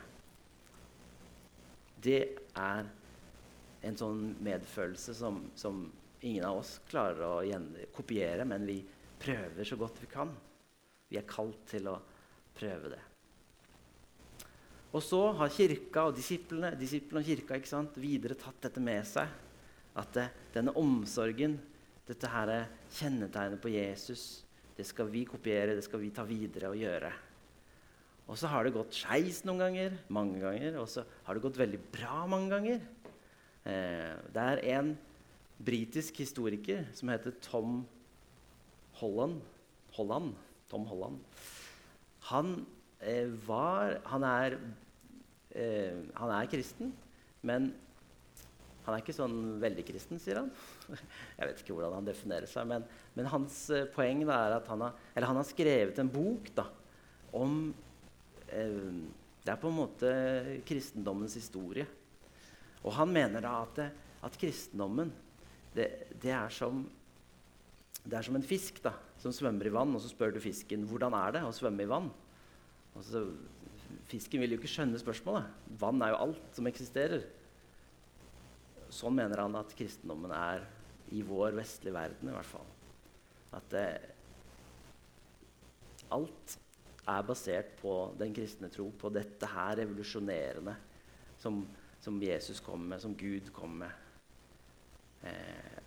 Det 2.05 2.21
er 2.59 2.85
en 3.85 3.97
sånn 3.97 4.21
medfølelse 4.43 5.15
som, 5.17 5.39
som 5.57 5.85
ingen 6.25 6.45
av 6.45 6.61
oss 6.61 6.79
klarer 6.89 7.25
å 7.25 7.89
kopiere, 7.95 8.45
men 8.45 8.65
vi 8.67 8.79
prøver 9.21 9.67
så 9.67 9.77
godt 9.79 10.01
vi 10.01 10.09
kan. 10.11 10.31
Vi 11.09 11.19
er 11.19 11.27
kalt 11.29 11.65
til 11.69 11.89
å 11.89 11.99
prøve 12.55 12.93
det. 12.95 13.03
Og 14.95 15.03
så 15.03 15.19
har 15.35 15.51
kirka 15.51 16.05
og 16.07 16.15
disiplene, 16.15 16.71
disiplene 16.79 17.21
og 17.21 17.27
kirka 17.27 17.59
sant, 17.67 17.97
videre 17.99 18.37
tatt 18.39 18.61
dette 18.63 18.83
med 18.83 19.03
seg. 19.07 19.27
At 19.99 20.13
det, 20.15 20.29
denne 20.55 20.73
omsorgen, 20.79 21.57
dette 22.05 22.29
her 22.29 22.51
kjennetegnet 22.93 23.61
på 23.61 23.71
Jesus, 23.73 24.43
det 24.75 24.85
skal 24.87 25.07
vi 25.09 25.23
kopiere, 25.27 25.75
det 25.77 25.85
skal 25.85 26.01
vi 26.01 26.11
ta 26.13 26.25
videre 26.27 26.69
og 26.71 26.79
gjøre. 26.79 27.11
Og 28.25 28.37
så 28.39 28.49
har 28.49 28.65
det 28.65 28.73
gått 28.75 28.97
skeis 28.97 29.43
noen 29.45 29.61
ganger, 29.61 29.97
mange 30.13 30.41
ganger, 30.41 30.79
og 30.81 30.89
så 30.89 31.05
har 31.25 31.37
det 31.37 31.43
gått 31.43 31.59
veldig 31.61 31.81
bra 31.93 32.23
mange 32.29 32.49
ganger. 32.53 32.79
Eh, 33.65 34.13
det 34.33 34.45
er 34.45 34.63
en 34.77 34.95
britisk 35.65 36.19
historiker 36.23 36.87
som 36.97 37.11
heter 37.13 37.37
Tom 37.45 37.83
Holland. 38.99 39.41
Holland. 39.95 40.33
Tom 40.69 40.85
Holland. 40.89 41.21
Han, 42.31 42.65
eh, 42.99 43.29
var, 43.45 43.99
han 44.09 44.25
er 44.25 44.57
eh, 45.55 46.01
han 46.17 46.31
er 46.33 46.49
kristen, 46.51 46.93
men 47.45 47.69
han 48.85 48.95
er 48.95 49.01
ikke 49.01 49.15
sånn 49.17 49.59
veldig 49.61 49.85
kristen, 49.87 50.19
sier 50.21 50.41
han. 50.41 50.51
Jeg 51.37 51.49
vet 51.49 51.61
ikke 51.61 51.75
hvordan 51.77 51.97
han 51.99 52.07
definerer 52.07 52.49
seg, 52.49 52.67
men, 52.69 52.85
men 53.15 53.29
hans 53.31 53.59
eh, 53.73 53.87
poeng 53.93 54.23
er 54.25 54.57
at 54.57 54.69
han 54.71 54.85
har, 54.85 54.97
han 55.15 55.39
har, 55.39 55.47
skrevet 55.47 56.01
en 56.01 56.11
bok 56.11 56.51
da, 56.57 56.67
om 57.35 57.69
eh, 58.49 58.89
Det 59.45 59.53
er 59.53 59.61
på 59.61 59.69
en 59.69 59.79
måte 59.79 60.11
kristendommens 60.65 61.35
historie. 61.37 61.85
Og 62.85 62.93
han 62.97 63.11
mener 63.13 63.43
da 63.45 63.57
at, 63.63 63.81
at 64.25 64.37
kristendommen 64.41 65.11
det, 65.75 65.89
det, 66.21 66.31
er 66.31 66.53
som, 66.53 66.85
det 68.05 68.15
er 68.17 68.25
som 68.25 68.37
en 68.37 68.45
fisk 68.45 68.79
da, 68.83 68.93
som 69.21 69.33
svømmer 69.35 69.67
i 69.67 69.73
vann, 69.73 69.93
og 69.93 70.01
så 70.01 70.09
spør 70.09 70.35
du 70.35 70.39
fisken 70.43 70.85
hvordan 70.87 71.17
er 71.17 71.35
det 71.35 71.43
å 71.45 71.53
svømme 71.53 71.83
i 71.83 71.89
vann. 71.89 72.09
Og 72.95 73.03
så 73.03 73.25
Fisken 74.09 74.41
vil 74.41 74.53
jo 74.53 74.59
ikke 74.59 74.69
skjønne 74.69 74.99
spørsmålet. 75.01 75.49
Vann 75.81 76.01
er 76.05 76.13
jo 76.13 76.21
alt 76.27 76.57
som 76.57 76.67
eksisterer. 76.69 77.23
Sånn 78.93 79.15
mener 79.17 79.41
han 79.41 79.57
at 79.57 79.73
kristendommen 79.77 80.33
er 80.35 80.65
i 81.13 81.21
vår 81.25 81.55
vestlige 81.57 81.93
verden, 81.95 82.29
i 82.29 82.35
hvert 82.35 82.49
fall. 82.49 82.69
At 83.55 83.67
det, 83.71 83.87
alt 86.15 86.57
er 87.05 87.27
basert 87.27 87.75
på 87.81 87.93
den 88.17 88.33
kristne 88.35 88.69
tro, 88.73 88.89
på 88.97 89.11
dette 89.13 89.49
her 89.51 89.77
revolusjonerende 89.81 90.73
som, 91.37 91.61
som 92.01 92.17
Jesus 92.21 92.61
kom 92.63 92.87
med, 92.89 93.01
som 93.01 93.13
Gud 93.17 93.51
kom 93.53 93.77
med. 93.83 93.91
Eh, 95.25 95.77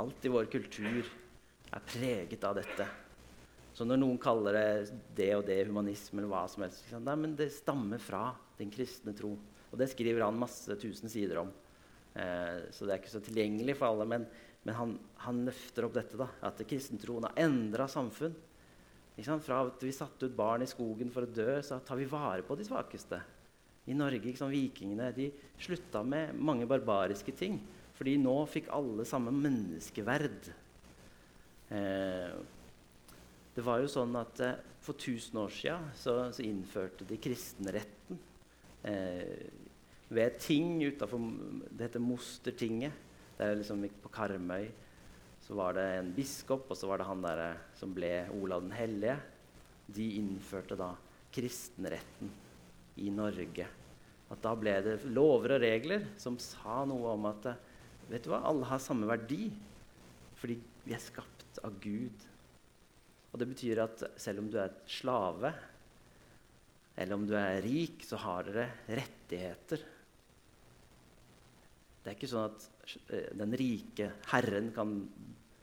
alt 0.00 0.26
i 0.26 0.32
vår 0.32 0.50
kultur 0.52 1.08
er 1.74 1.88
preget 1.88 2.44
av 2.44 2.58
dette. 2.58 2.86
Så 3.74 3.86
når 3.86 3.98
noen 3.98 4.20
kaller 4.22 4.54
det 4.54 4.98
det 5.18 5.32
og 5.34 5.46
det 5.48 5.64
humanisme, 5.66 6.20
eller 6.20 6.30
hva 6.30 6.44
som 6.50 6.62
helst, 6.62 6.86
nei, 6.94 7.16
men 7.18 7.34
det 7.38 7.50
stammer 7.56 8.02
fra 8.02 8.28
den 8.58 8.70
kristne 8.74 9.14
tro. 9.16 9.32
Og 9.72 9.80
det 9.80 9.88
skriver 9.90 10.22
han 10.22 10.38
masse 10.38 10.76
tusen 10.78 11.10
sider 11.10 11.40
om. 11.42 11.50
Eh, 12.14 12.70
så 12.70 12.86
det 12.86 12.94
er 12.94 13.02
ikke 13.02 13.14
så 13.16 13.22
tilgjengelig 13.24 13.76
for 13.78 13.90
alle. 13.90 14.06
Men, 14.08 14.26
men 14.64 14.78
han, 14.78 14.96
han, 15.26 15.44
løfter 15.48 15.88
opp 15.88 15.94
dette, 15.96 16.18
da, 16.20 16.30
at 16.46 16.64
kristentroen 16.68 17.28
har 17.28 17.44
endra 17.46 17.88
samfunn. 17.90 18.34
Fra 19.14 19.60
at 19.62 19.84
vi 19.86 19.92
satte 19.94 20.26
ut 20.26 20.34
barn 20.34 20.64
i 20.64 20.70
skogen 20.70 21.12
for 21.14 21.26
å 21.26 21.30
dø, 21.30 21.60
så 21.62 21.78
tar 21.86 22.00
vi 22.00 22.10
vare 22.10 22.42
på 22.46 22.56
de 22.58 22.66
svakeste. 22.66 23.20
I 23.86 23.94
Norge, 23.94 24.24
liksom, 24.24 24.50
Vikingene 24.50 25.10
de 25.14 25.28
slutta 25.60 26.02
med 26.06 26.34
mange 26.34 26.66
barbariske 26.66 27.34
ting. 27.36 27.60
Fordi 27.94 28.16
nå 28.18 28.34
fikk 28.50 28.72
alle 28.74 29.06
samme 29.06 29.30
menneskeverd. 29.34 30.50
Eh, 31.74 32.34
det 33.54 33.62
var 33.62 33.82
jo 33.82 33.90
sånn 33.90 34.16
at 34.18 34.40
eh, 34.44 34.56
For 34.84 34.98
1000 34.98 35.38
år 35.40 35.52
siden 35.54 35.84
så, 35.96 36.14
så 36.34 36.42
innførte 36.44 37.06
de 37.08 37.16
kristenretten 37.16 38.18
eh, 38.84 39.46
ved 40.14 40.38
ting 40.42 40.78
utafor 40.84 41.20
Det 41.70 41.88
heter 41.88 42.02
Mostertinget. 42.02 42.92
Det 43.36 43.46
er 43.46 43.58
liksom 43.58 43.84
på 44.02 44.12
Karmøy. 44.14 44.68
Så 45.44 45.56
var 45.58 45.76
det 45.76 45.84
en 45.98 46.12
biskop, 46.16 46.70
og 46.70 46.76
så 46.78 46.88
var 46.88 46.98
det 46.98 47.08
han 47.08 47.22
der 47.22 47.42
eh, 47.50 47.62
som 47.76 47.92
ble 47.92 48.12
Olav 48.32 48.62
den 48.64 48.72
hellige. 48.72 49.18
De 49.92 50.06
innførte 50.16 50.78
da 50.80 50.94
kristenretten 51.34 52.30
i 52.96 53.10
Norge. 53.12 53.66
At 54.32 54.40
da 54.40 54.54
ble 54.56 54.78
det 54.86 54.94
lover 55.04 55.58
og 55.58 55.64
regler 55.66 56.06
som 56.16 56.38
sa 56.40 56.84
noe 56.88 57.12
om 57.12 57.28
at 57.28 57.50
eh, 57.52 57.60
vet 58.08 58.24
du 58.24 58.32
hva, 58.32 58.40
alle 58.48 58.70
har 58.70 58.80
samme 58.80 59.10
verdi. 59.10 59.50
Fordi 60.40 60.56
vi 60.86 60.96
er 60.96 61.02
skapt 61.02 61.60
av 61.64 61.76
Gud 61.82 62.24
og 63.34 63.40
det 63.42 63.48
betyr 63.50 63.80
at 63.82 64.02
selv 64.22 64.44
om 64.44 64.48
du 64.50 64.60
er 64.62 64.76
slave, 64.86 65.50
eller 66.94 67.16
om 67.16 67.24
du 67.26 67.32
er 67.34 67.58
rik, 67.64 68.04
så 68.06 68.20
har 68.22 68.46
dere 68.46 68.68
rettigheter. 68.86 69.82
Det 72.04 72.12
er 72.12 72.18
ikke 72.18 72.28
sånn 72.28 72.50
at 72.50 72.66
eh, 73.08 73.30
den 73.40 73.56
rike 73.56 74.10
herren 74.28 74.68
kan 74.76 74.92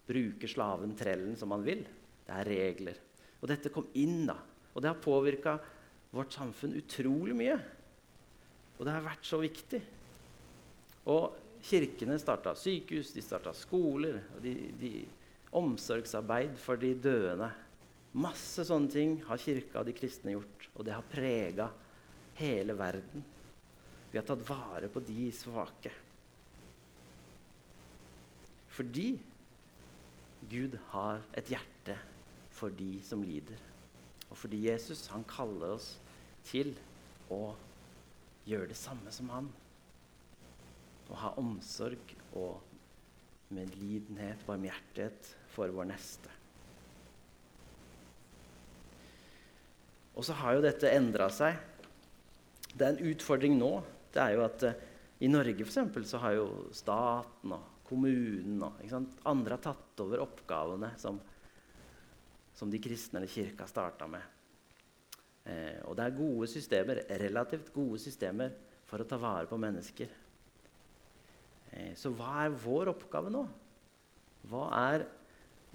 bruke 0.08 0.50
slaven 0.50 0.96
trellen 0.98 1.38
som 1.38 1.54
han 1.54 1.64
vil. 1.66 1.86
Det 2.26 2.34
er 2.34 2.50
regler. 2.50 2.98
Og 3.42 3.48
dette 3.50 3.72
kom 3.74 3.88
inn, 4.02 4.26
da. 4.30 4.36
Og 4.74 4.82
det 4.82 4.90
har 4.90 5.04
påvirka 5.04 5.56
vårt 6.12 6.34
samfunn 6.34 6.74
utrolig 6.80 7.38
mye. 7.38 7.56
Og 8.80 8.84
det 8.88 8.96
har 8.96 9.06
vært 9.06 9.28
så 9.28 9.38
viktig. 9.42 9.80
Og 11.14 11.38
kirkene 11.62 12.18
starta 12.22 12.56
sykehus, 12.58 13.14
de 13.14 13.24
starta 13.26 13.54
skoler. 13.58 14.24
og 14.36 14.42
de, 14.44 14.56
de 14.82 14.94
omsorgsarbeid 15.52 16.56
for 16.60 16.80
de 16.80 16.94
døende. 16.96 17.50
Masse 18.22 18.64
sånne 18.68 18.92
ting 18.92 19.18
har 19.28 19.40
kirka 19.40 19.82
og 19.82 19.88
de 19.88 19.96
kristne 19.96 20.36
gjort, 20.36 20.68
og 20.76 20.88
det 20.88 20.96
har 20.96 21.08
prega 21.12 21.68
hele 22.40 22.76
verden. 22.80 23.24
Vi 24.12 24.20
har 24.20 24.26
tatt 24.28 24.44
vare 24.48 24.90
på 24.92 25.04
de 25.08 25.30
svake. 25.36 25.92
Fordi 28.72 29.10
Gud 30.50 30.78
har 30.94 31.22
et 31.38 31.52
hjerte 31.52 31.98
for 32.56 32.74
de 32.74 32.96
som 33.06 33.24
lider. 33.24 33.60
Og 34.32 34.38
fordi 34.40 34.64
Jesus 34.70 35.08
han 35.12 35.26
kaller 35.28 35.76
oss 35.76 35.94
til 36.48 36.74
å 37.32 37.52
gjøre 38.48 38.72
det 38.72 38.80
samme 38.80 39.12
som 39.14 39.30
han. 39.34 39.50
Å 41.12 41.20
ha 41.20 41.34
omsorg 41.40 42.16
og 42.40 42.62
medlidenhet, 43.52 44.46
barmhjertighet 44.48 45.34
for 45.52 45.74
vår 45.76 45.90
neste. 45.92 46.32
Og 50.16 50.26
så 50.28 50.36
har 50.40 50.56
jo 50.56 50.64
dette 50.64 50.92
endra 50.92 51.28
seg. 51.34 51.60
Det 52.72 52.86
er 52.86 52.96
en 52.96 53.12
utfordring 53.12 53.58
nå. 53.60 53.74
Det 54.12 54.24
er 54.24 54.36
jo 54.38 54.46
at 54.46 54.66
uh, 54.68 54.80
i 55.22 55.30
Norge 55.32 55.60
for 55.60 55.70
eksempel, 55.70 56.08
så 56.08 56.20
har 56.24 56.36
jo 56.40 56.48
staten 56.76 57.54
og 57.56 57.68
kommunen 57.92 58.64
og 58.64 58.82
andre 59.28 59.58
har 59.58 59.64
tatt 59.68 60.04
over 60.04 60.24
oppgavene 60.24 60.94
som, 61.00 61.20
som 62.56 62.72
de 62.72 62.80
kristne 62.82 63.20
eller 63.20 63.32
kirka 63.32 63.68
starta 63.70 64.08
med. 64.10 64.24
Eh, 65.44 65.80
og 65.90 65.98
det 65.98 66.08
er 66.08 66.18
gode 66.18 66.48
systemer, 66.50 67.04
relativt 67.22 67.72
gode 67.76 68.00
systemer 68.02 68.54
for 68.88 69.04
å 69.04 69.08
ta 69.08 69.20
vare 69.22 69.50
på 69.50 69.60
mennesker. 69.60 70.12
Eh, 71.72 71.94
så 72.00 72.12
hva 72.16 72.46
er 72.46 72.62
vår 72.64 72.94
oppgave 72.94 73.32
nå? 73.34 73.46
Hva 74.50 74.68
er 74.82 75.08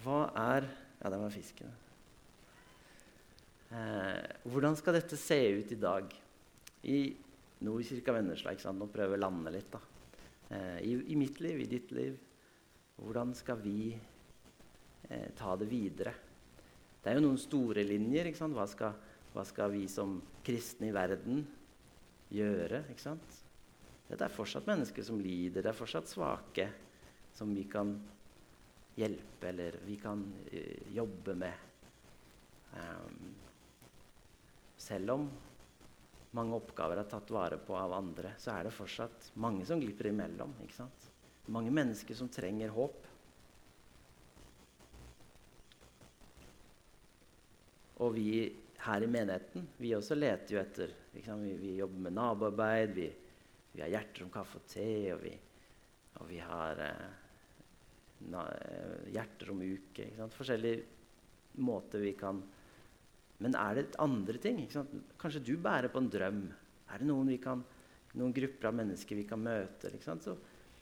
hva 0.05 0.27
er 0.37 0.67
Ja, 0.97 1.11
det 1.13 1.19
var 1.21 1.31
fisken. 1.31 1.69
Eh, 3.69 4.23
hvordan 4.49 4.77
skal 4.79 4.97
dette 4.97 5.17
se 5.21 5.37
ut 5.59 5.73
i 5.73 5.77
dag? 5.77 6.15
I 6.89 7.01
Nordkirka 7.67 8.15
Vennesla. 8.17 8.55
Nå 8.73 8.89
prøver 8.89 9.13
vi 9.13 9.19
å 9.19 9.25
lande 9.27 9.53
litt. 9.53 9.69
da. 9.71 9.81
Eh, 10.49 10.79
i, 10.79 11.13
i, 11.13 11.17
mitt 11.17 11.41
liv, 11.41 11.61
i 11.61 11.67
ditt 11.67 11.91
liv. 11.91 12.19
Hvordan 12.97 13.35
skal 13.35 13.59
vi 13.65 13.91
eh, 15.09 15.29
ta 15.37 15.57
det 15.57 15.67
videre? 15.71 16.15
Det 17.03 17.11
er 17.11 17.19
jo 17.19 17.27
noen 17.27 17.41
store 17.41 17.83
linjer. 17.87 18.31
Hva 18.55 18.67
skal, 18.71 18.95
hva, 19.35 19.45
skal, 19.47 19.75
vi 19.75 19.87
som 19.91 20.21
kristne 20.47 20.91
i 20.91 20.95
verden 20.95 21.43
gjøre? 22.31 22.85
Det 24.07 24.21
er 24.23 24.35
fortsatt 24.35 24.69
mennesker 24.71 25.03
som 25.07 25.19
lider, 25.19 25.65
det 25.65 25.71
er 25.73 25.77
fortsatt 25.77 26.11
svake 26.11 26.69
som 27.35 27.51
vi 27.55 27.65
kan 27.71 27.91
hjelpe 28.97 29.51
eller 29.51 29.81
vi 29.85 29.97
kan 30.01 30.23
uh, 30.47 30.93
jobbe 30.95 31.35
med. 31.37 31.65
Um, 32.77 33.35
selv 34.79 35.13
om 35.17 35.27
mange 36.37 36.57
oppgaver 36.59 37.01
er 37.01 37.09
tatt 37.09 37.31
vare 37.33 37.59
på 37.62 37.77
av 37.79 37.94
andre, 37.96 38.35
så 38.40 38.53
er 38.53 38.66
det 38.66 38.77
fortsatt 38.77 39.31
mange 39.40 39.64
som 39.68 39.81
glipper 39.81 40.11
imellom. 40.11 40.53
ikke 40.64 40.77
sant? 40.77 41.11
Mange 41.53 41.72
mennesker 41.72 42.18
som 42.18 42.29
trenger 42.33 42.75
håp. 42.75 43.05
Og 48.05 48.12
vi 48.12 48.31
her 48.87 49.03
i 49.03 49.09
menigheten 49.09 49.64
vi 49.81 49.94
også 49.96 50.18
leter 50.18 50.57
jo 50.57 50.61
etter. 50.61 50.92
Vi, 51.14 51.22
vi, 51.57 51.77
jobber 51.79 52.09
med 52.09 52.16
naboarbeid, 52.18 52.92
vi, 52.94 53.07
vi, 53.72 53.81
har 53.81 53.94
hjerter 53.94 54.27
om 54.27 54.33
kaffe 54.35 54.61
og 54.61 54.66
te, 54.68 54.90
og 55.14 55.22
vi, 55.25 55.33
og 56.20 56.29
vi 56.29 56.42
har 56.44 56.83
eh, 56.85 57.07
na, 58.33 58.44
eh, 58.53 59.09
hjerter 59.16 59.55
om 59.55 59.64
uke. 59.64 60.11
Forskjellige 60.37 60.85
måter 61.64 62.05
vi 62.05 62.12
kan 62.18 62.42
Men 63.44 63.57
er 63.61 63.79
det 63.79 63.99
andre 64.01 64.40
ting? 64.40 64.62
Kanskje 65.20 65.44
du 65.44 65.57
bærer 65.61 65.92
på 65.92 66.01
en 66.01 66.11
drøm. 66.12 66.44
Er 66.92 67.03
det 67.03 67.09
noen, 67.09 67.33
kan, 67.42 67.64
noen 68.16 68.35
grupper 68.37 68.70
av 68.70 68.79
mennesker 68.79 69.18
vi 69.18 69.27
kan 69.29 69.42
møte? 69.42 69.92
Så 70.01 70.37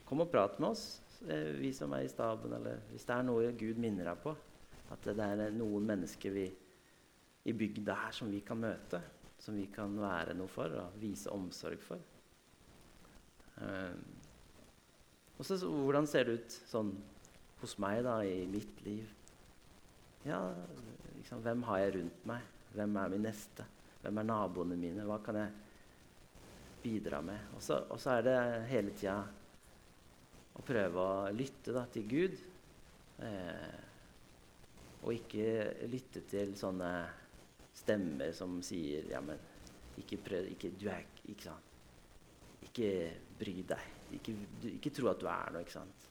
kom 0.07 0.23
og 0.23 0.31
prat 0.31 0.59
med 0.61 0.69
oss, 0.71 0.85
eh, 1.27 1.51
vi 1.59 1.73
som 1.75 1.93
er 1.97 2.05
i 2.05 2.11
staben, 2.11 2.53
eller 2.55 2.83
hvis 2.91 3.07
det 3.07 3.15
er 3.15 3.27
noe 3.27 3.51
Gud 3.59 3.81
minner 3.81 4.11
deg 4.11 4.21
på. 4.23 4.35
At 4.93 5.07
det 5.07 5.17
er 5.19 5.51
noen 5.55 5.87
mennesker 5.89 6.31
vi 6.35 6.45
i 7.45 7.53
bygda 7.53 7.95
her 8.05 8.13
som 8.15 8.31
vi 8.31 8.41
kan 8.45 8.61
møte, 8.61 9.01
som 9.41 9.57
vi 9.57 9.67
kan 9.73 9.97
være 9.99 10.33
noe 10.37 10.49
for 10.49 10.71
og 10.79 10.95
vise 11.01 11.31
omsorg 11.33 11.81
for. 11.83 12.01
Um, 13.55 14.01
og 15.37 15.45
så, 15.45 15.57
Hvordan 15.59 16.07
ser 16.07 16.27
det 16.27 16.39
ut 16.39 16.55
sånn 16.69 16.93
hos 17.61 17.77
meg 17.81 18.01
da, 18.07 18.17
i 18.23 18.45
mitt 18.49 18.81
liv? 18.85 19.11
Ja, 20.25 20.39
Hvem 21.29 21.63
har 21.69 21.81
jeg 21.81 21.95
rundt 21.95 22.25
meg? 22.29 22.51
Hvem 22.75 22.97
er 23.01 23.13
min 23.13 23.25
neste? 23.25 23.65
Hvem 24.03 24.21
er 24.21 24.27
naboene 24.29 24.77
mine? 24.77 25.05
Hva 25.07 25.17
kan 25.25 25.39
jeg 25.39 25.53
bidra 26.83 27.21
med? 27.25 27.49
Og 27.57 27.63
så, 27.65 27.79
og 27.89 27.99
så 28.01 28.17
er 28.17 28.27
det 28.27 28.37
hele 28.69 28.93
tida 28.93 29.17
å 30.55 30.63
prøve 30.65 31.01
å 31.01 31.33
lytte 31.33 31.73
da, 31.75 31.85
til 31.91 32.05
Gud. 32.11 32.37
Eh, 33.25 33.77
og 35.05 35.13
ikke 35.15 35.87
lytte 35.89 36.25
til 36.29 36.53
sånne 36.57 36.91
stemmer 37.75 38.31
som 38.35 38.57
sier 38.65 39.09
ja, 39.11 39.21
men 39.23 39.41
ikke 39.99 40.19
prøv 40.23 40.49
ikke, 40.51 40.71
du 40.79 40.87
er, 40.91 41.05
ikke, 41.25 41.49
sant? 41.49 41.73
ikke 42.69 42.89
bry 43.39 43.55
deg. 43.73 43.91
Ikke, 44.19 44.35
du, 44.61 44.69
ikke 44.75 44.93
tro 44.93 45.09
at 45.11 45.21
du 45.21 45.29
er 45.31 45.55
noe. 45.55 45.65
ikke 45.65 45.77
sant? 45.79 46.09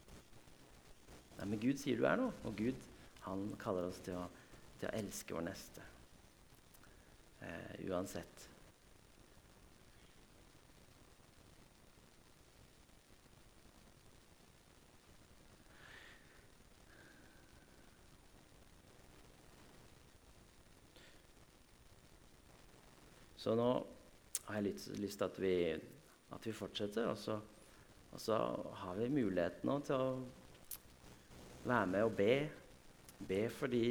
Nei, 1.38 1.46
men 1.50 1.60
Gud 1.62 1.78
sier 1.80 1.98
du 1.98 2.06
er 2.08 2.18
noe. 2.20 2.34
Og 2.48 2.56
Gud 2.58 2.90
han 3.24 3.46
kaller 3.60 3.88
oss 3.88 4.00
til 4.04 4.18
å, 4.18 4.26
til 4.80 4.90
å 4.90 4.96
elske 4.98 5.36
vår 5.36 5.46
neste. 5.50 5.86
Eh, 7.44 7.86
uansett. 7.90 8.48
Så 23.44 23.52
nå 23.58 23.64
har 24.46 24.56
jeg 24.56 24.64
lyst, 24.70 24.86
lyst 24.96 25.18
til 25.20 25.26
at 25.28 25.38
vi, 25.42 25.56
at 26.32 26.46
vi 26.46 26.52
fortsetter. 26.56 27.10
Og 27.10 27.18
så, 27.20 27.34
og 28.12 28.20
så, 28.20 28.38
har 28.80 28.94
vi 28.96 29.10
muligheten 29.12 29.68
nå 29.68 29.74
til 29.84 30.00
å 30.00 31.66
være 31.68 31.90
med 31.92 32.06
og 32.06 32.14
be. 32.16 32.30
Be 33.28 33.46
fordi 33.52 33.84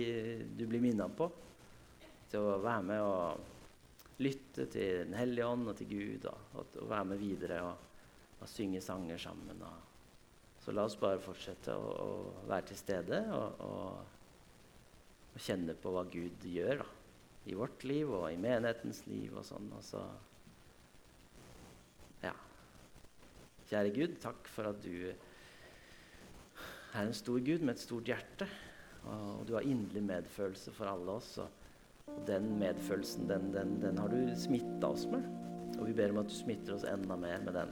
du 0.58 0.66
blir 0.70 0.84
minnet 0.84 1.16
på. 1.18 1.30
Til 2.32 2.46
å 2.50 2.60
være 2.64 2.86
med 2.88 3.02
og 3.06 4.22
lytte 4.24 4.68
til 4.72 5.04
Den 5.08 5.18
hellige 5.18 5.48
ånd 5.50 5.70
og 5.70 5.78
til 5.80 5.92
Gud. 5.92 6.30
Og, 6.32 6.48
og, 6.60 6.80
og 6.84 6.90
være 6.94 7.10
med 7.14 7.22
videre 7.22 7.62
og, 7.68 7.90
og, 8.40 8.48
synge 8.50 8.82
sanger 8.82 9.18
sammen. 9.18 9.64
så 10.64 10.72
la 10.72 10.84
oss 10.88 10.96
bare 11.00 11.20
fortsette 11.20 11.76
å, 11.76 11.94
å 12.08 12.48
være 12.48 12.72
til 12.72 12.78
stede 12.80 13.24
og, 13.36 14.04
kjenne 15.34 15.74
på 15.74 15.90
hva 15.92 16.04
Gud 16.06 16.46
gjør. 16.46 16.84
da 16.84 16.92
i 17.46 17.56
vårt 17.58 17.84
liv 17.88 18.12
og 18.12 18.30
i 18.32 18.40
menighetens 18.40 19.04
liv 19.10 19.34
og 19.36 19.46
sånn. 19.48 19.72
Og 19.76 19.84
så 19.84 20.04
Ja. 22.24 22.34
Kjære 23.68 23.94
Gud, 23.96 24.20
takk 24.22 24.48
for 24.48 24.70
at 24.72 24.82
du 24.84 25.12
er 26.94 27.02
en 27.02 27.14
stor 27.14 27.40
Gud 27.40 27.62
med 27.62 27.76
et 27.76 27.84
stort 27.84 28.08
hjerte. 28.08 28.48
Og 29.10 29.44
du 29.48 29.56
har 29.58 29.68
inderlig 29.68 30.04
medfølelse 30.08 30.74
for 30.76 30.92
alle 30.92 31.18
oss. 31.20 31.36
Og, 31.44 31.60
den 32.28 32.50
medfølelsen, 32.60 33.30
den, 33.30 33.48
den, 33.54 33.78
den 33.80 33.98
har 33.98 34.12
du 34.12 34.18
smitta 34.36 34.90
oss 34.90 35.06
med. 35.08 35.24
Og 35.80 35.88
vi 35.88 35.96
ber 35.98 36.12
om 36.12 36.20
at 36.20 36.30
du 36.30 36.36
smitter 36.36 36.76
oss 36.76 36.84
enda 36.88 37.16
mer 37.18 37.40
med 37.46 37.56
den 37.56 37.72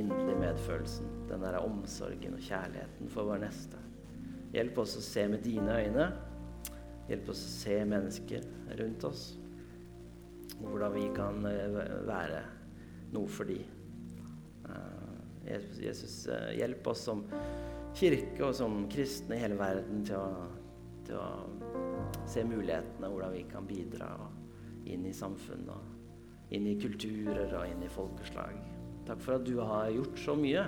inderlige 0.00 0.38
medfølelsen. 0.38 1.08
Den 1.28 1.42
der 1.44 1.58
omsorgen 1.58 2.38
og 2.38 2.44
kjærligheten 2.46 3.10
for 3.10 3.26
vår 3.26 3.42
neste. 3.42 3.80
Hjelp 4.54 4.78
oss 4.82 4.96
å 4.98 5.04
se 5.04 5.26
med 5.30 5.42
dine 5.46 5.76
øyne 5.82 6.10
Hjelp 7.10 7.32
oss 7.32 7.40
å 7.42 7.52
se 7.56 7.76
mennesker 7.90 8.44
rundt 8.78 9.04
oss. 9.08 9.22
Hvordan 10.60 10.92
vi 10.94 11.08
kan 11.16 11.46
eh, 11.48 11.78
være 12.06 12.44
noe 13.10 13.30
for 13.34 13.50
dem. 13.50 13.64
Eh, 14.70 15.64
Jesus, 15.82 16.28
eh, 16.30 16.52
hjelp 16.60 16.86
oss 16.92 17.02
som 17.08 17.24
kirke 17.96 18.44
og 18.46 18.54
som 18.56 18.84
kristne 18.92 19.36
i 19.36 19.42
hele 19.42 19.58
verden 19.60 20.04
til 20.06 20.18
å, 20.18 20.48
til 21.06 21.18
å 21.18 21.28
se 22.30 22.44
mulighetene, 22.46 23.08
hvordan 23.10 23.34
vi 23.34 23.46
kan 23.50 23.66
bidra 23.68 24.10
inn 24.90 25.06
i 25.06 25.14
samfunnet, 25.14 25.96
inn 26.54 26.68
i 26.70 26.76
kulturer 26.80 27.56
og 27.58 27.66
inn 27.68 27.82
i 27.84 27.90
folkeslag. 27.92 28.56
Takk 29.08 29.20
for 29.24 29.38
at 29.38 29.48
du 29.48 29.56
har 29.62 29.90
gjort 29.94 30.22
så 30.22 30.36
mye. 30.38 30.64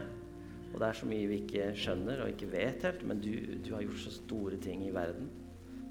Og 0.73 0.81
det 0.81 0.89
er 0.89 0.97
så 0.97 1.07
mye 1.09 1.29
vi 1.29 1.39
ikke 1.43 1.71
skjønner 1.77 2.23
og 2.25 2.33
ikke 2.33 2.49
vet 2.55 2.85
helt, 2.87 3.03
men 3.05 3.21
du, 3.21 3.33
du 3.61 3.75
har 3.75 3.85
gjort 3.85 4.05
så 4.07 4.15
store 4.15 4.59
ting 4.63 4.87
i 4.87 4.95
verden. 4.95 5.29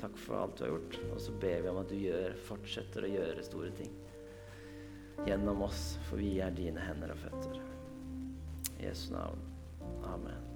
Takk 0.02 0.18
for 0.18 0.42
alt 0.42 0.58
du 0.58 0.66
har 0.66 0.74
gjort. 0.74 0.98
Og 1.14 1.20
så 1.22 1.36
ber 1.44 1.62
vi 1.62 1.70
om 1.70 1.82
at 1.84 1.92
du 1.92 2.00
gjør, 2.02 2.40
fortsetter 2.48 3.06
å 3.06 3.14
gjøre 3.14 3.46
store 3.46 3.74
ting 3.78 3.94
gjennom 5.28 5.62
oss, 5.68 6.00
for 6.08 6.18
vi 6.18 6.40
er 6.42 6.56
dine 6.56 6.82
hender 6.82 7.14
og 7.14 7.22
føtter. 7.22 7.60
I 8.80 8.88
Jesu 8.88 9.12
navn. 9.14 9.44
Amen. 10.10 10.51